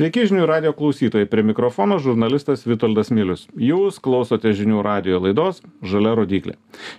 Sveiki 0.00 0.22
žinių 0.30 0.46
radio 0.48 0.70
klausytojai, 0.72 1.26
prie 1.28 1.42
mikrofono 1.44 1.98
žurnalistas 2.00 2.62
Vitoldas 2.64 3.10
Milius. 3.12 3.42
Jūs 3.52 3.98
klausote 4.00 4.48
žinių 4.56 4.78
radio 4.80 5.18
laidos 5.20 5.58
Žalia 5.84 6.14
rodiklė. 6.16 6.54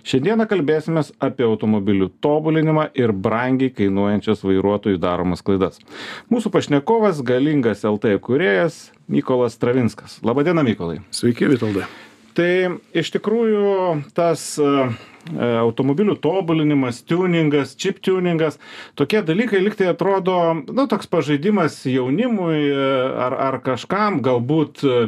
Šiandieną 0.06 0.46
kalbėsime 0.46 1.02
apie 1.18 1.42
automobilių 1.48 2.12
tobulinimą 2.22 2.84
ir 2.94 3.10
brangiai 3.10 3.74
kainuojančias 3.74 4.46
vairuotojų 4.46 5.02
daromas 5.02 5.42
klaidas. 5.42 5.82
Mūsų 6.30 6.54
pašnekovas 6.54 7.24
galingas 7.26 7.82
LT 7.90 8.14
kuriejas 8.22 8.92
Mykolas 9.10 9.58
Travinskas. 9.58 10.20
Labadiena, 10.22 10.62
Mykolai. 10.62 11.00
Sveiki, 11.10 11.50
Vitoldai. 11.50 11.90
Tai 12.36 12.52
iš 12.96 13.10
tikrųjų 13.12 13.72
tas 14.16 14.44
uh, 14.62 14.94
E, 15.30 15.48
automobilių 15.62 16.16
tobulinimas, 16.18 16.98
tuningas, 17.06 17.76
chip 17.78 18.00
tuningas, 18.02 18.56
tokie 18.98 19.20
dalykai 19.22 19.60
liktai 19.62 19.86
atrodo, 19.92 20.34
nu, 20.66 20.86
toks 20.90 21.06
pažaidimas 21.10 21.76
jaunimui 21.86 22.58
e, 22.66 22.88
ar, 23.28 23.36
ar 23.46 23.58
kažkam, 23.62 24.18
galbūt 24.24 24.82
e, 24.82 25.04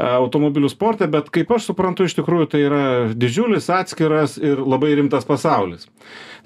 automobilių 0.00 0.70
sporte, 0.72 1.10
bet 1.12 1.28
kaip 1.34 1.52
aš 1.54 1.68
suprantu, 1.68 2.08
iš 2.08 2.16
tikrųjų 2.16 2.48
tai 2.54 2.62
yra 2.64 2.84
didžiulis 3.12 3.68
atskiras 3.70 4.38
ir 4.40 4.64
labai 4.64 4.94
rimtas 4.96 5.28
pasaulis 5.28 5.90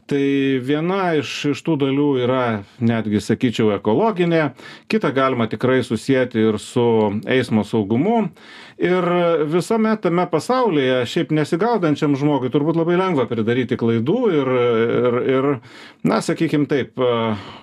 tai 0.08 0.58
viena 0.64 1.14
iš 1.18 1.30
iš 1.52 1.60
tų 1.66 1.76
dalių 1.82 2.08
yra 2.24 2.44
netgi 2.80 3.20
sakyčiau 3.22 3.74
ekologinė. 3.76 4.52
Kitą 4.90 5.12
galima 5.14 5.48
tikrai 5.50 5.82
susieti 5.86 6.40
ir 6.42 6.58
su 6.62 6.84
eismo 7.28 7.64
saugumu. 7.68 8.28
Ir 8.78 9.04
visame 9.50 9.96
tame 9.98 10.24
pasaulyje 10.30 11.00
šiaip 11.10 11.32
nesigaudančiam 11.34 12.14
žmogui 12.18 12.52
turbūt 12.54 12.78
labai 12.78 12.98
lengva 13.00 13.26
pridaryti 13.30 13.78
klaidų 13.78 14.20
ir 14.38 14.52
ir 14.58 15.18
ir 15.34 15.48
na 16.06 16.20
sakykim 16.22 16.68
taip 16.70 17.00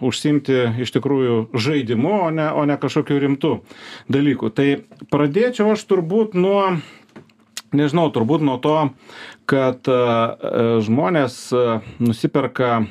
užsiimti 0.04 0.59
iš 0.84 0.91
tikrųjų 0.98 1.40
žaidimu 1.55 2.13
o 2.27 2.30
ne 2.35 2.49
o 2.52 2.66
ne 2.68 2.77
kažkokiu 2.77 3.21
rimtu 3.23 3.55
dalyku. 4.12 4.52
Tai 4.52 4.84
pradėčiau 5.12 5.71
aš 5.73 5.88
turbūt 5.88 6.35
nuo 6.35 6.76
nežinau 7.77 8.09
turbūt 8.13 8.43
nuo 8.45 8.57
to 8.63 8.77
kad 9.49 9.87
e, 9.87 9.98
žmonės 10.85 11.37
e, 11.54 11.65
nusiperka 12.01 12.85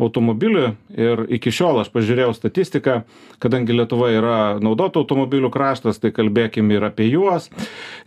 automobilį 0.00 0.64
ir 0.98 1.22
iki 1.38 1.52
šiol 1.54 1.80
aš 1.84 1.92
pažiūrėjau 1.94 2.34
statistiką 2.36 3.02
kadangi 3.40 3.74
lietuva 3.74 4.10
yra 4.12 4.38
naudotų 4.62 5.04
automobilių 5.04 5.50
kraštas 5.52 6.00
tai 6.02 6.12
kalbėkim 6.14 6.70
ir 6.74 6.84
apie 6.90 7.08
juos. 7.08 7.48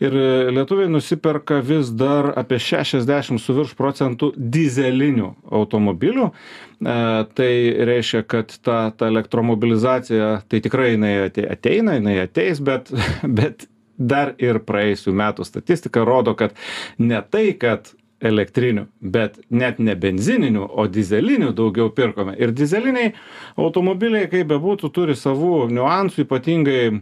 Ir 0.03 0.15
lietuviai 0.53 0.91
nusiperka 0.91 1.59
vis 1.65 1.89
dar 1.97 2.31
apie 2.39 2.59
šešiasdešim 2.61 3.41
su 3.41 3.55
virš 3.57 3.73
procentų 3.79 4.33
dyzelinių 4.37 5.33
automobilių. 5.61 6.29
E, 6.29 6.95
tai 7.37 7.51
reiškia 7.89 8.23
kad 8.29 8.53
ta 8.61 8.79
ta 8.97 9.09
elektromobilizacija 9.09 10.33
tai 10.49 10.63
tikrai 10.63 10.93
jinai 10.93 11.13
ateina 11.49 11.97
jinai 11.97 12.17
ateis 12.27 12.61
bet 12.63 12.91
bet 13.39 13.67
dar 14.03 14.33
ir 14.41 14.61
praėjusių 14.67 15.15
metų 15.23 15.47
statistika 15.47 16.05
rodo 16.07 16.35
kad 16.37 16.55
ne 16.99 17.21
tai 17.31 17.51
kad 17.59 17.93
elektrinių 18.23 18.85
bet 19.13 19.37
net 19.51 19.79
ne 19.83 19.95
benzininių 19.99 20.65
o 20.79 20.85
dyzelinių 20.87 21.51
daugiau 21.57 21.89
pirkome. 21.95 22.35
Ir 22.39 22.53
dyzeliniai 22.55 23.11
automobiliai 23.59 24.29
kaip 24.31 24.47
bebūtų 24.51 24.89
turi 24.95 25.15
savų 25.19 25.67
niuansų 25.73 26.23
ypatingai 26.23 26.79
e, 26.87 26.95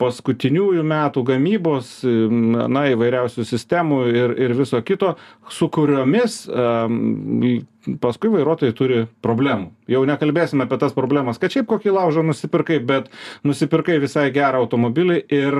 paskutiniųjų 0.00 0.84
metų 0.86 1.24
gamybos 1.30 1.92
na 2.02 2.86
įvairiausių 2.92 3.46
sistemų 3.46 4.02
ir 4.14 4.36
ir 4.46 4.56
viso 4.58 4.82
kito 4.82 5.14
su 5.52 5.70
kuriomis 5.72 6.42
paskui 8.02 8.30
vairuotojai 8.32 8.74
turi 8.76 9.02
problemų. 9.24 9.70
Jau 9.90 10.02
nekalbėsim 10.08 10.62
apie 10.64 10.78
tas 10.80 10.94
problemas 10.96 11.38
kad 11.42 11.54
šiaip 11.54 11.68
kokį 11.70 11.94
laužą 11.94 12.24
nusipirkai 12.26 12.78
bet 12.86 13.10
nusipirkai 13.46 13.98
visai 14.02 14.28
gerą 14.34 14.64
automobilį 14.64 15.20
ir 15.32 15.58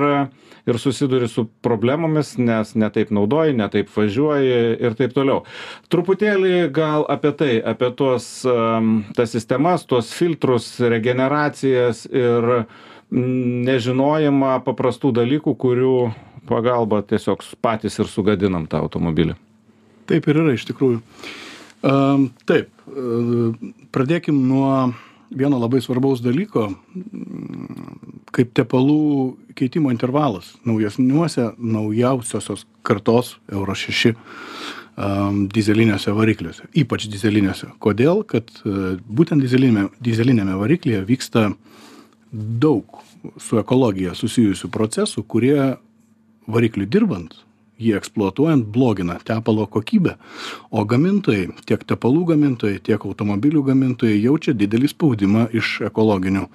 ir 0.67 0.79
susiduri 0.83 1.29
su 1.31 1.45
problemomis 1.63 2.35
nes 2.37 2.73
ne 2.75 2.89
taip 2.91 3.13
naudoji 3.15 3.55
ne 3.55 3.69
taip 3.71 3.91
važiuoji 3.95 4.59
ir 4.83 4.97
taip 4.99 5.15
toliau. 5.15 5.45
Truputėlį 5.91 6.67
gal 6.75 7.07
apie 7.09 7.31
tai 7.39 7.53
apie 7.63 7.91
tuos 7.95 8.29
tas 8.43 9.33
sistemas 9.33 9.87
tuos 9.87 10.11
filtrus 10.15 10.73
regeneracijas 10.83 12.05
ir 12.11 12.67
nežinojimą 13.11 14.57
paprastų 14.65 15.13
dalykų 15.21 15.55
kurių 15.55 15.97
pagalba 16.47 17.01
tiesiog 17.07 17.43
patys 17.63 17.99
ir 17.99 18.09
sugadinam 18.11 18.67
tą 18.67 18.83
automobilį. 18.83 19.35
Taip 20.07 20.27
ir 20.27 20.39
yra 20.43 20.55
iš 20.55 20.67
tikrųjų 20.69 21.01
Taip, 21.81 22.71
pradėkim 23.93 24.39
nuo 24.49 24.71
vieno 25.29 25.59
labai 25.59 25.81
svarbaus 25.83 26.21
dalyko, 26.23 26.69
kaip 28.35 28.53
tepalų 28.55 29.37
keitimo 29.57 29.91
intervalas 29.91 30.53
naujesniuose, 30.67 31.51
naujausiosios 31.57 32.65
kartos 32.87 33.35
Euro 33.51 33.75
6 33.75 34.13
um, 34.97 35.47
dizeliniuose 35.51 36.13
varikliuose, 36.15 36.67
ypač 36.77 37.07
dizeliniuose. 37.11 37.73
Kodėl? 37.83 38.23
Kad 38.27 38.51
uh, 38.63 38.95
būtent 39.03 39.43
dizelinėme, 39.43 39.89
dizelinėme 40.03 40.57
variklyje 40.61 41.03
vyksta 41.07 41.49
daug 42.31 43.01
su 43.41 43.59
ekologija 43.59 44.15
susijusių 44.15 44.71
procesų, 44.71 45.23
kurie 45.27 45.59
varikliui 46.47 46.87
dirbant 46.87 47.35
jį 47.77 47.93
eksploatuojant 47.97 48.65
blogina 48.73 49.17
tepalo 49.25 49.67
kokybę 49.69 50.15
o 50.71 50.83
gamintojai 50.89 51.47
tiek 51.69 51.83
tepalų 51.87 52.23
gamintojai 52.31 52.81
tiek 52.89 53.05
automobilių 53.05 53.63
gamintojai 53.69 54.17
jaučia 54.17 54.55
didelį 54.57 54.89
spaudimą 54.93 55.47
iš 55.57 55.77
ekologinių 55.89 56.47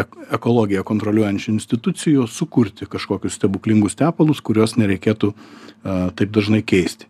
ek 0.00 0.16
ekologiją 0.38 0.84
kontroliuojančių 0.88 1.54
institucijų 1.56 2.26
sukurti 2.30 2.88
kažkokius 2.88 3.36
stebuklingus 3.36 3.98
tepalus 4.00 4.40
kuriuos 4.40 4.78
nereikėtų 4.80 5.34
a 5.80 6.10
taip 6.16 6.32
dažnai 6.32 6.60
keisti. 6.60 7.08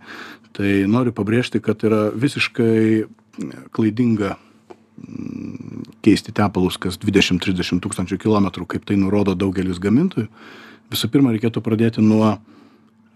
Tai 0.55 0.69
noriu 0.91 1.15
pabrėžti 1.15 1.63
kad 1.63 1.83
yra 1.87 2.09
visiškai 2.15 3.07
klaidinga 3.75 4.37
keisti 6.05 6.35
tepalus 6.37 6.77
kas 6.81 6.99
dvidešim 7.01 7.39
trisdešim 7.41 7.81
tūkstančių 7.83 8.19
kilometrų 8.21 8.67
kaip 8.75 8.87
tai 8.89 8.99
nurodo 9.01 9.37
daugelis 9.39 9.81
gamintojų. 9.83 10.29
Visų 10.91 11.11
pirma 11.13 11.33
reikėtų 11.35 11.63
pradėti 11.65 12.03
nuo 12.03 12.35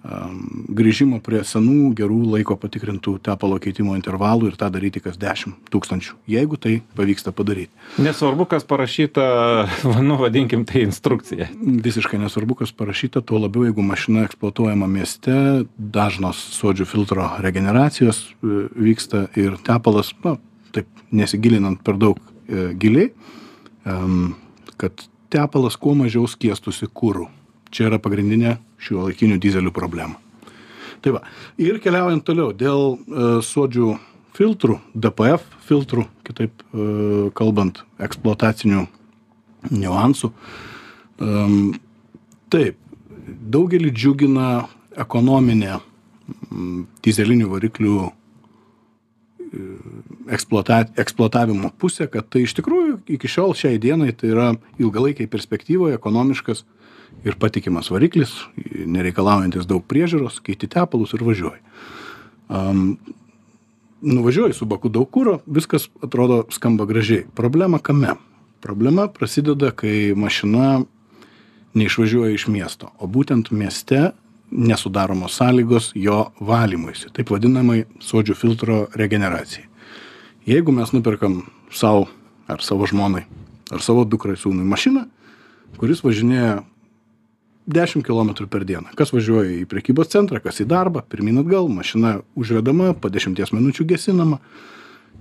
grįžimo 0.04 1.20
prie 1.24 1.40
senų 1.48 1.94
gerų 1.96 2.18
laiko 2.34 2.58
patikrintų 2.60 3.16
tepalo 3.24 3.56
keitimo 3.62 3.94
intervalų 3.96 4.50
ir 4.50 4.58
tą 4.60 4.68
daryti 4.72 5.00
kas 5.00 5.16
dešim 5.20 5.54
tūkstančių 5.72 6.18
jeigu 6.28 6.58
tai 6.60 6.74
pavyksta 6.98 7.32
padaryt 7.32 7.72
nesvarbu 8.04 8.44
kas 8.50 8.66
parašyta 8.68 9.24
nu 10.08 10.18
vadinkim 10.20 10.64
tai 10.68 10.84
instrukcija. 10.84 11.48
Visiškai 11.60 12.18
nesvarbu 12.20 12.58
kas 12.60 12.72
parašyta 12.76 13.22
tuo 13.24 13.40
labiau 13.40 13.64
jeigu 13.68 13.82
mašina 13.82 14.26
eksploatuojama 14.28 14.88
mieste 14.90 15.34
dažnos 15.76 16.40
suodžių 16.58 16.88
filtro 16.88 17.28
regeneracijos 17.44 18.20
e, 18.28 18.66
vyksta 18.76 19.26
ir 19.40 19.56
tepalas 19.64 20.12
na 20.24 20.36
taip 20.74 20.88
nesigilinant 21.14 21.80
per 21.84 21.96
daug 22.00 22.20
e, 22.20 22.72
giliai 22.80 23.10
kad 24.80 25.06
tepalas 25.32 25.76
kuo 25.76 25.92
mažiau 25.98 26.24
skiestųsi 26.30 26.88
kuru. 26.88 27.26
Čia 27.74 27.88
yra 27.90 27.98
pagrindinė 28.00 28.56
šiuolaikinių 28.84 29.40
dyzelių 29.42 29.72
problema. 29.74 30.18
Tai 31.04 31.18
va. 31.18 31.22
Ir 31.60 31.80
keliaujant 31.84 32.24
toliau, 32.24 32.52
dėl 32.56 32.94
uh, 32.96 33.40
suodžių 33.44 33.94
filtrų, 34.34 34.78
DPF 34.96 35.44
filtrų, 35.68 36.06
kitaip 36.26 36.64
uh, 36.64 37.28
kalbant, 37.36 37.82
eksploatacinių 38.02 38.86
niuansų. 39.68 40.32
Um, 41.20 41.74
taip, 42.52 42.80
daugelį 43.54 43.92
džiugina 43.94 44.66
ekonominė 45.04 45.78
dizelinių 47.04 47.50
variklių 47.52 47.98
uh, 48.00 48.12
eksploata 50.32 50.86
eksploatavimo 51.04 51.68
pusė, 51.78 52.08
kad 52.08 52.32
tai 52.32 52.46
iš 52.48 52.56
tikrųjų 52.58 53.02
iki 53.18 53.28
šiol 53.28 53.52
šiai 53.58 53.76
dienai 53.82 54.16
tai 54.16 54.32
yra 54.32 54.48
ilgalaikiai 54.80 55.28
perspektyvoje 55.30 56.00
ekonomiškas 56.00 56.64
uh, 56.64 56.83
ir 57.24 57.36
patikimas 57.40 57.90
variklis, 57.92 58.32
nereikalaujantis 58.86 59.68
daug 59.68 59.84
priežiūros, 59.88 60.40
keiti 60.44 60.68
tepalus 60.70 61.14
ir 61.16 61.24
važiuoji. 61.24 61.60
Um, 62.48 62.96
nuvažiuoji 64.04 64.56
su 64.56 64.68
baku 64.68 64.90
daug 64.92 65.08
kūro, 65.10 65.38
viskas 65.46 65.88
atrodo 66.04 66.44
skamba 66.52 66.86
gražiai. 66.88 67.24
Problema 67.34 67.78
kame? 67.78 68.16
Problema 68.64 69.06
prasideda, 69.12 69.70
kai 69.76 70.12
mašina 70.16 70.82
neišvažiuoja 71.74 72.34
iš 72.34 72.48
miesto, 72.48 72.90
o 72.98 73.08
būtent 73.10 73.50
mieste 73.52 74.12
nesudaromos 74.54 75.34
sąlygos 75.40 75.92
jo 75.98 76.28
valymuisi, 76.40 77.10
taip 77.12 77.32
vadinamai 77.34 77.84
sodžių 78.04 78.36
filtro 78.38 78.76
regeneracijai. 78.94 79.66
Jeigu 80.46 80.72
mes 80.76 80.92
nuperkam 80.92 81.40
savo 81.72 82.06
ar 82.46 82.60
savo 82.62 82.86
žmonai 82.86 83.24
ar 83.72 83.82
savo 83.82 84.04
dukrai 84.04 84.36
sūnui 84.38 84.66
mašiną, 84.68 85.06
kuris 85.80 86.02
važinėja 86.04 86.62
dešim 87.66 88.04
kilometrų 88.04 88.46
per 88.52 88.66
dieną 88.68 88.92
kas 88.98 89.14
važiuoja 89.14 89.62
į 89.62 89.66
prekybos 89.70 90.12
centrą 90.12 90.40
kas 90.44 90.60
į 90.60 90.68
darbą 90.70 91.04
pirmyn 91.08 91.42
atgal 91.42 91.68
mašina 91.72 92.18
užvedama 92.36 92.92
po 92.98 93.12
dešimties 93.12 93.54
minučių 93.56 93.88
gesinama 93.94 94.40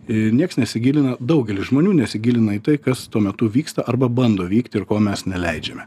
Niekas 0.08 0.58
nesigilina, 0.60 1.14
daugelis 1.24 1.70
žmonių 1.70 1.94
nesigilina 2.02 2.58
į 2.58 2.62
tai, 2.66 2.74
kas 2.76 3.06
tuo 3.08 3.22
metu 3.24 3.48
vyksta 3.48 3.86
arba 3.88 4.10
bando 4.12 4.44
vykti 4.50 4.82
ir 4.82 4.86
ko 4.90 4.98
mes 5.00 5.24
neleidžiame. 5.24 5.86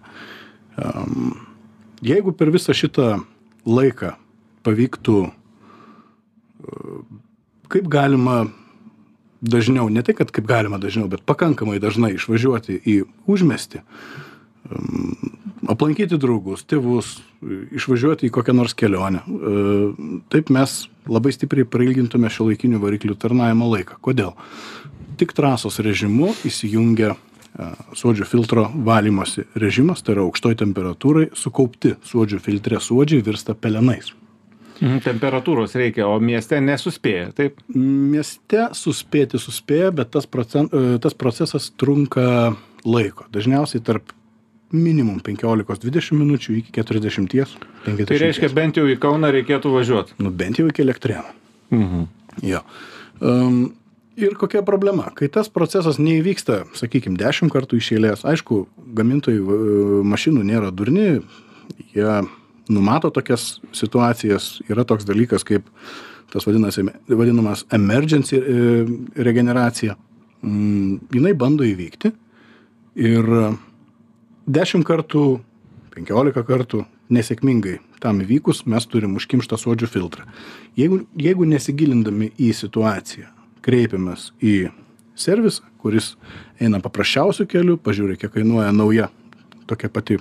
Jeigu 2.01 2.33
per 2.33 2.49
visą 2.55 2.73
šitą 2.77 3.19
laiką 3.69 4.15
pavyktų, 4.65 5.19
uh, 5.29 5.35
kaip 7.69 7.91
galima 7.93 8.47
dažniau, 9.45 9.91
ne 9.93 10.03
tai, 10.07 10.17
kad 10.17 10.33
kaip 10.33 10.49
galima 10.49 10.81
dažniau, 10.81 11.11
bet 11.13 11.25
pakankamai 11.29 11.77
dažnai 11.83 12.15
išvažiuoti 12.17 12.81
į 12.89 12.97
užmestį, 13.29 13.83
aplankyti 15.73 16.19
draugus, 16.21 16.65
tėvus, 16.69 17.17
išvažiuoti 17.77 18.29
į 18.29 18.33
kokią 18.35 18.55
nors 18.57 18.75
kelionę. 18.79 19.23
Uh, 19.27 20.21
taip 20.33 20.51
mes 20.55 20.79
labai 21.11 21.35
stipriai 21.35 21.69
prailgintume 21.69 22.31
šio 22.33 22.51
laikinių 22.51 22.83
variklių 22.83 23.17
tarnavimo 23.21 23.71
laiką. 23.73 24.01
Kodėl? 24.05 24.35
Tik 25.17 25.33
trasos 25.37 25.79
režimu 25.81 26.35
įsijungia 26.45 27.15
suodžių 27.97 28.27
filtro 28.29 28.67
valymosi 28.85 29.47
režimas, 29.57 30.03
tai 30.05 30.17
yra 30.17 30.27
aukštoj 30.27 30.59
temperatūrai 30.61 31.31
sukaupti 31.37 31.95
suodžių 32.05 32.41
filtre 32.45 32.81
suodžiai 32.83 33.25
virsta 33.25 33.57
pelenais. 33.57 34.13
Mhm, 34.77 35.01
temperatūros 35.07 35.73
reikia, 35.79 36.05
o 36.05 36.19
mieste 36.21 36.59
nesuspėja, 36.61 37.31
taip? 37.37 37.63
Mieste 37.73 38.69
suspėti 38.77 39.41
suspėja, 39.41 39.89
bet 40.03 40.13
tas, 40.13 40.29
procent, 40.29 40.75
tas 41.01 41.17
procesas 41.17 41.71
trunka 41.81 42.53
laiko. 42.85 43.25
Dažniausiai 43.33 43.81
tarp 43.85 44.13
minimum 44.75 45.21
15-20 45.25 46.19
minučių 46.19 46.59
iki 46.61 46.75
40-50. 46.75 48.07
Tai 48.09 48.21
reiškia, 48.23 48.51
bent 48.57 48.79
jau 48.81 48.87
į 48.91 48.99
Kauną 49.03 49.31
reikėtų 49.35 49.73
važiuoti. 49.75 50.17
Nu, 50.23 50.33
bent 50.35 50.59
jau 50.61 50.67
iki 50.71 50.85
elektrėnų. 50.85 51.35
Mhm. 51.77 52.07
Jo. 52.47 52.63
Um, 53.21 53.61
ir 54.17 54.35
kokia 54.41 54.65
problema 54.65 55.11
kai 55.17 55.29
tas 55.33 55.49
procesas 55.53 56.01
neįvyksta 56.01 56.65
sakykim 56.77 57.17
dešim 57.21 57.51
kartų 57.53 57.81
iš 57.81 57.93
eilės 57.97 58.25
aišku 58.29 58.65
gamintojai 58.97 60.05
mašinų 60.09 60.45
nėra 60.49 60.73
durni 60.75 61.21
jie 61.95 62.17
numato 62.73 63.13
tokias 63.15 63.61
situacijas 63.77 64.57
yra 64.73 64.87
toks 64.89 65.07
dalykas 65.09 65.45
kaip 65.47 65.69
tas 66.33 66.49
vadinasi 66.49 66.87
vadinamas 67.09 67.65
emergency 67.77 68.41
e, 68.41 68.85
regeneracija 69.29 69.97
mm, 70.43 71.13
jinai 71.15 71.35
bando 71.39 71.67
įvykti 71.69 72.13
ir 73.07 73.31
dešim 74.47 74.85
kartų 74.87 75.27
penkiolika 75.95 76.45
kartų 76.47 76.85
nesėkmingai 77.13 77.79
tam 78.03 78.21
įvykus 78.25 78.65
mes 78.67 78.87
turim 78.91 79.17
užkimštą 79.19 79.59
suodžių 79.61 79.91
filtrą 79.91 80.27
jeigu 80.79 81.05
jeigu 81.21 81.49
nesigilindami 81.49 82.33
į 82.39 82.53
situaciją 82.57 83.31
kreipiamės 83.67 84.31
į 84.39 84.71
servisą, 85.19 85.65
kuris 85.83 86.15
eina 86.61 86.81
paprasčiausiu 86.85 87.47
keliu, 87.51 87.77
pažiūri, 87.81 88.19
kiek 88.21 88.33
kainuoja 88.37 88.71
nauja, 88.75 89.09
tokia 89.67 89.91
pati 89.93 90.19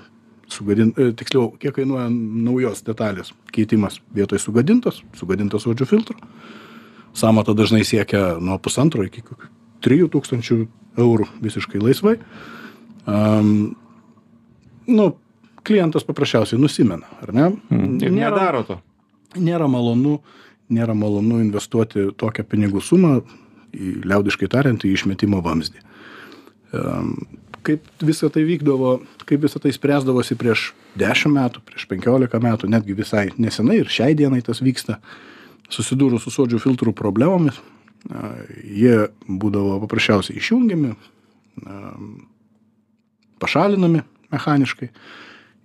sugadinta, 0.52 1.02
e, 1.02 1.14
tiksliau, 1.18 1.52
kiek 1.62 1.76
kainuoja 1.76 2.08
naujos 2.10 2.84
detalės 2.88 3.34
keitimas 3.56 4.00
vietoj 4.16 4.42
sugadintos, 4.42 5.04
sugadintos 5.20 5.68
odžių 5.70 5.90
filtro. 5.90 6.18
Samata 7.16 7.56
dažnai 7.56 7.84
siekia 7.88 8.36
nuo 8.44 8.58
pusantro 8.60 9.06
iki 9.06 9.24
3000 9.86 10.66
eurų 11.00 11.28
visiškai 11.44 11.80
laisvai. 11.84 12.18
Um, 13.06 13.76
nu, 14.88 15.12
klientas 15.66 16.06
paprasčiausiai 16.08 16.62
nusimena, 16.62 17.08
ar 17.26 17.34
ne? 17.34 17.52
Hmm. 17.70 17.96
Ir 18.00 18.14
nėra, 18.14 18.34
nedaro 18.36 18.66
to. 18.68 18.82
Nėra 19.36 19.68
malonu 19.72 20.20
nėra 20.70 20.96
malonu 20.98 21.40
investuoti 21.44 22.10
tokią 22.18 22.46
pinigų 22.50 22.82
sumą, 22.84 23.20
į, 23.76 24.02
liaudiškai 24.08 24.50
tariant, 24.52 24.86
į 24.86 24.96
išmetimo 24.96 25.42
vamzdį. 25.46 25.84
Kaip 27.66 27.86
visą 28.06 28.30
tai 28.34 28.44
vykdavo, 28.46 28.98
kaip 29.26 29.46
visą 29.46 29.62
tai 29.62 29.72
spręsdavosi 29.74 30.38
prieš 30.38 30.72
10 31.00 31.34
metų, 31.34 31.64
prieš 31.66 31.88
15 31.92 32.42
metų, 32.44 32.70
netgi 32.72 32.98
visai 32.98 33.28
nesenai 33.42 33.80
ir 33.82 33.92
šiai 33.92 34.18
dienai 34.18 34.42
tas 34.46 34.62
vyksta, 34.66 35.00
susidūrus 35.74 36.26
su 36.26 36.34
sodžių 36.34 36.62
filtrų 36.62 36.94
problemomis, 36.98 37.58
jie 38.62 39.08
būdavo 39.26 39.80
paprasčiausiai 39.82 40.38
išjungiami, 40.38 40.94
pašalinami 43.42 44.04
mechaniškai. 44.36 44.92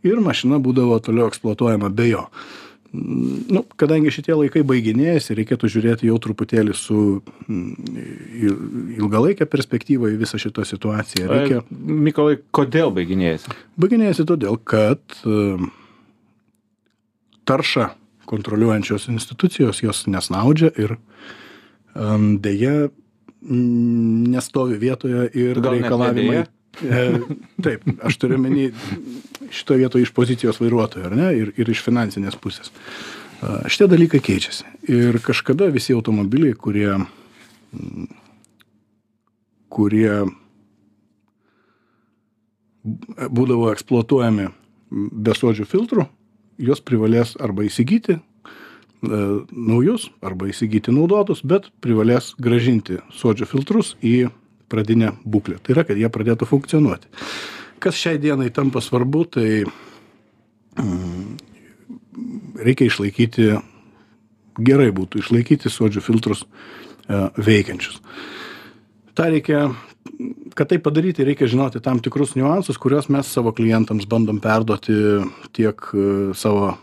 Ir 0.07 0.21
mašina 0.25 0.61
būdavo 0.63 0.97
toliau 1.05 1.29
eksploatuojama 1.29 1.91
be 1.93 2.09
jo. 2.09 2.27
Nu 2.91 3.63
kadangi 3.79 4.11
šitie 4.11 4.33
laikai 4.35 4.65
baiginėjasi 4.67 5.37
reikėtų 5.39 5.69
žiūrėti 5.71 6.09
jau 6.09 6.17
truputėlį 6.23 6.75
su 6.75 6.97
mm, 7.47 8.01
ilgalaike 8.99 9.47
perspektyva 9.47 10.11
į 10.11 10.17
visą 10.19 10.41
šitą 10.43 10.65
situaciją. 10.67 11.29
Reikia 11.31 11.61
mykolai 11.71 12.41
kodėl 12.51 12.91
baiginėjasi? 12.97 13.55
Baiginėjasi 13.79 14.27
todėl 14.27 14.59
kad 14.59 15.21
um, 15.23 15.71
taršą 17.47 17.93
kontroliuojančios 18.31 19.07
institucijos 19.15 19.85
jos 19.85 20.09
nesnaudžia 20.11 20.73
ir 20.75 20.97
um, 21.95 22.41
deja 22.43 22.91
nestovi 23.41 24.77
vietoje 24.83 25.29
ir 25.33 25.63
reikalavimai 25.63 26.43
e, 26.43 26.47
taip 27.65 27.87
aš 28.07 28.19
turiu 28.21 28.39
omeny 28.39 28.71
šitoj 29.53 29.83
vietoj 29.83 30.05
iš 30.05 30.13
pozicijos 30.17 30.61
vairuotojo, 30.63 31.09
ar 31.11 31.17
ne, 31.17 31.31
ir, 31.37 31.53
ir 31.59 31.73
iš 31.73 31.83
finansinės 31.87 32.39
pusės. 32.41 32.73
Šitie 33.41 33.89
dalykai 33.89 34.21
keičiasi. 34.21 34.67
Ir 34.93 35.17
kažkada 35.25 35.71
visi 35.73 35.95
automobiliai, 35.97 36.53
kurie, 36.61 36.93
kurie 39.73 40.13
būdavo 42.85 43.71
eksploatuojami 43.73 44.51
be 44.91 45.37
sodžių 45.37 45.67
filtrų, 45.69 46.07
juos 46.61 46.83
privalės 46.85 47.37
arba 47.41 47.65
įsigyti 47.69 48.17
e, 48.17 48.21
naujus, 49.53 50.09
arba 50.25 50.51
įsigyti 50.51 50.93
naudotus, 50.93 51.45
bet 51.45 51.71
privalės 51.85 52.35
gražinti 52.41 53.01
sodžių 53.17 53.49
filtrus 53.53 53.95
į 54.05 54.29
pradinę 54.71 55.15
būklę. 55.27 55.59
Tai 55.61 55.75
yra, 55.75 55.87
kad 55.89 55.99
jie 55.99 56.09
pradėtų 56.13 56.49
funkcionuoti 56.49 57.11
kas 57.81 57.97
šiai 57.97 58.21
dienai 58.21 58.51
tampa 58.53 58.83
svarbu, 58.85 59.25
tai 59.37 59.49
mm, 60.79 61.37
reikia 62.67 62.91
išlaikyti, 62.91 63.55
gerai 64.61 64.91
būtų 64.95 65.23
išlaikyti 65.23 65.73
suodžių 65.73 66.05
filtrus 66.05 66.45
e, 66.45 67.23
veikiančius. 67.41 68.01
Ta 69.17 69.31
reikia, 69.33 69.71
kad 70.57 70.71
tai 70.71 70.79
padaryti, 70.83 71.25
reikia 71.27 71.49
žinoti 71.51 71.83
tam 71.85 72.03
tikrus 72.05 72.37
niuansus, 72.37 72.79
kuriuos 72.81 73.11
mes 73.13 73.33
savo 73.33 73.55
klientams 73.57 74.09
bandom 74.11 74.43
perduoti 74.45 74.97
tiek 75.57 75.91
e, 75.95 76.07
savo 76.37 76.75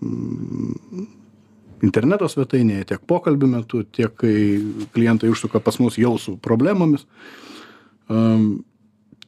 mm, 0.00 1.08
interneto 1.82 2.28
svetainėje, 2.30 2.88
tiek 2.92 3.06
pokalbių 3.10 3.48
metu, 3.56 3.82
tiek 3.84 4.12
kai 4.18 4.34
klientai 4.94 5.30
užsuka 5.32 5.60
pas 5.62 5.78
mus 5.82 5.98
jau 6.00 6.14
su 6.20 6.36
problemomis. 6.42 7.06
Um, 8.10 8.62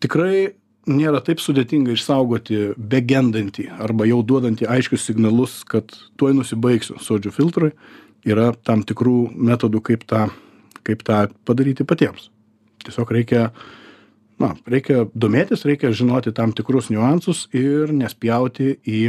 tikrai 0.03 0.55
nėra 0.91 1.23
taip 1.25 1.41
sudėtinga 1.41 1.95
išsaugoti 1.95 2.75
begendantį 2.77 3.71
arba 3.83 4.07
jau 4.09 4.21
duodantį 4.27 4.69
aiškius 4.71 5.07
signalus, 5.09 5.63
kad 5.69 5.95
tuoj 6.21 6.37
nusibaigsiu 6.41 6.99
sodžių 7.01 7.33
filtrui, 7.35 7.73
yra 8.25 8.53
tam 8.67 8.85
tikrų 8.87 9.35
metodų, 9.35 9.83
kaip 9.85 10.05
tą, 10.09 10.27
kaip 10.87 11.05
tą 11.07 11.25
padaryti 11.49 11.87
patiems. 11.89 12.31
Tiesiog 12.85 13.13
reikia, 13.17 13.49
na, 14.41 14.53
reikia 14.69 15.07
domėtis, 15.17 15.65
reikia 15.69 15.93
žinoti 15.97 16.35
tam 16.37 16.53
tikrus 16.57 16.91
niuansus 16.93 17.47
ir 17.57 17.93
nespjauti 17.97 18.77
į 18.85 19.03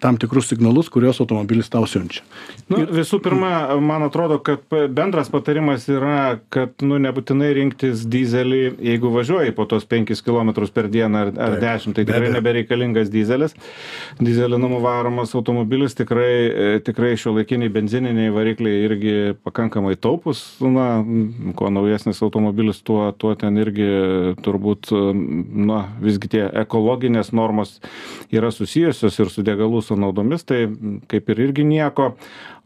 tam 0.00 0.18
tikrus 0.20 0.50
signalus, 0.50 0.90
kuriuos 0.92 1.20
automobilis 1.22 1.70
tau 1.72 1.86
siunčia. 1.88 2.24
Nu, 2.68 2.82
ir... 2.82 2.90
Visų 3.00 3.20
pirma, 3.24 3.50
man 3.82 4.04
atrodo, 4.04 4.38
kad 4.44 4.62
bendras 4.92 5.30
patarimas 5.32 5.86
yra, 5.90 6.40
kad 6.52 6.84
nu, 6.84 6.98
nebūtinai 7.02 7.50
rinktis 7.56 8.04
dizelį, 8.10 8.60
jeigu 8.90 9.12
važiuoji 9.14 9.54
po 9.56 9.66
tos 9.70 9.86
5 9.88 10.12
km 10.26 10.52
per 10.74 10.90
dieną 10.92 11.22
ar, 11.24 11.32
ar 11.34 11.56
Taip, 11.56 11.64
10, 11.64 11.96
tai 11.96 12.04
tikrai 12.04 12.20
be, 12.26 12.28
be. 12.28 12.34
nebereikalingas 12.36 13.12
dizelis. 13.12 13.56
Dizelinamu 14.20 14.80
varomas 14.84 15.34
automobilis 15.38 15.96
tikrai, 15.98 16.32
e, 16.50 16.68
tikrai 16.84 17.14
šio 17.20 17.34
laikiniai 17.38 17.72
benzininiai 17.72 18.34
varikliai 18.34 18.84
irgi 18.86 19.16
pakankamai 19.46 19.96
taupus. 19.96 20.44
Na, 20.60 20.88
kuo 21.56 21.72
naujesnis 21.72 22.20
automobilis, 22.26 22.82
tuo, 22.86 23.08
tuo 23.18 23.34
ten 23.40 23.56
irgi 23.62 23.88
turbūt, 24.44 24.92
na, 25.70 25.82
visgi 26.02 26.30
tie 26.36 26.44
ekologinės 26.62 27.32
normos 27.36 27.78
yra 28.34 28.52
susijusios 28.54 29.18
ir 29.20 29.29
su 29.30 29.44
degalų 29.46 29.82
sąnaudomis, 29.86 30.44
tai 30.48 30.66
kaip 31.10 31.32
ir 31.32 31.44
irgi 31.48 31.66
nieko. 31.66 32.12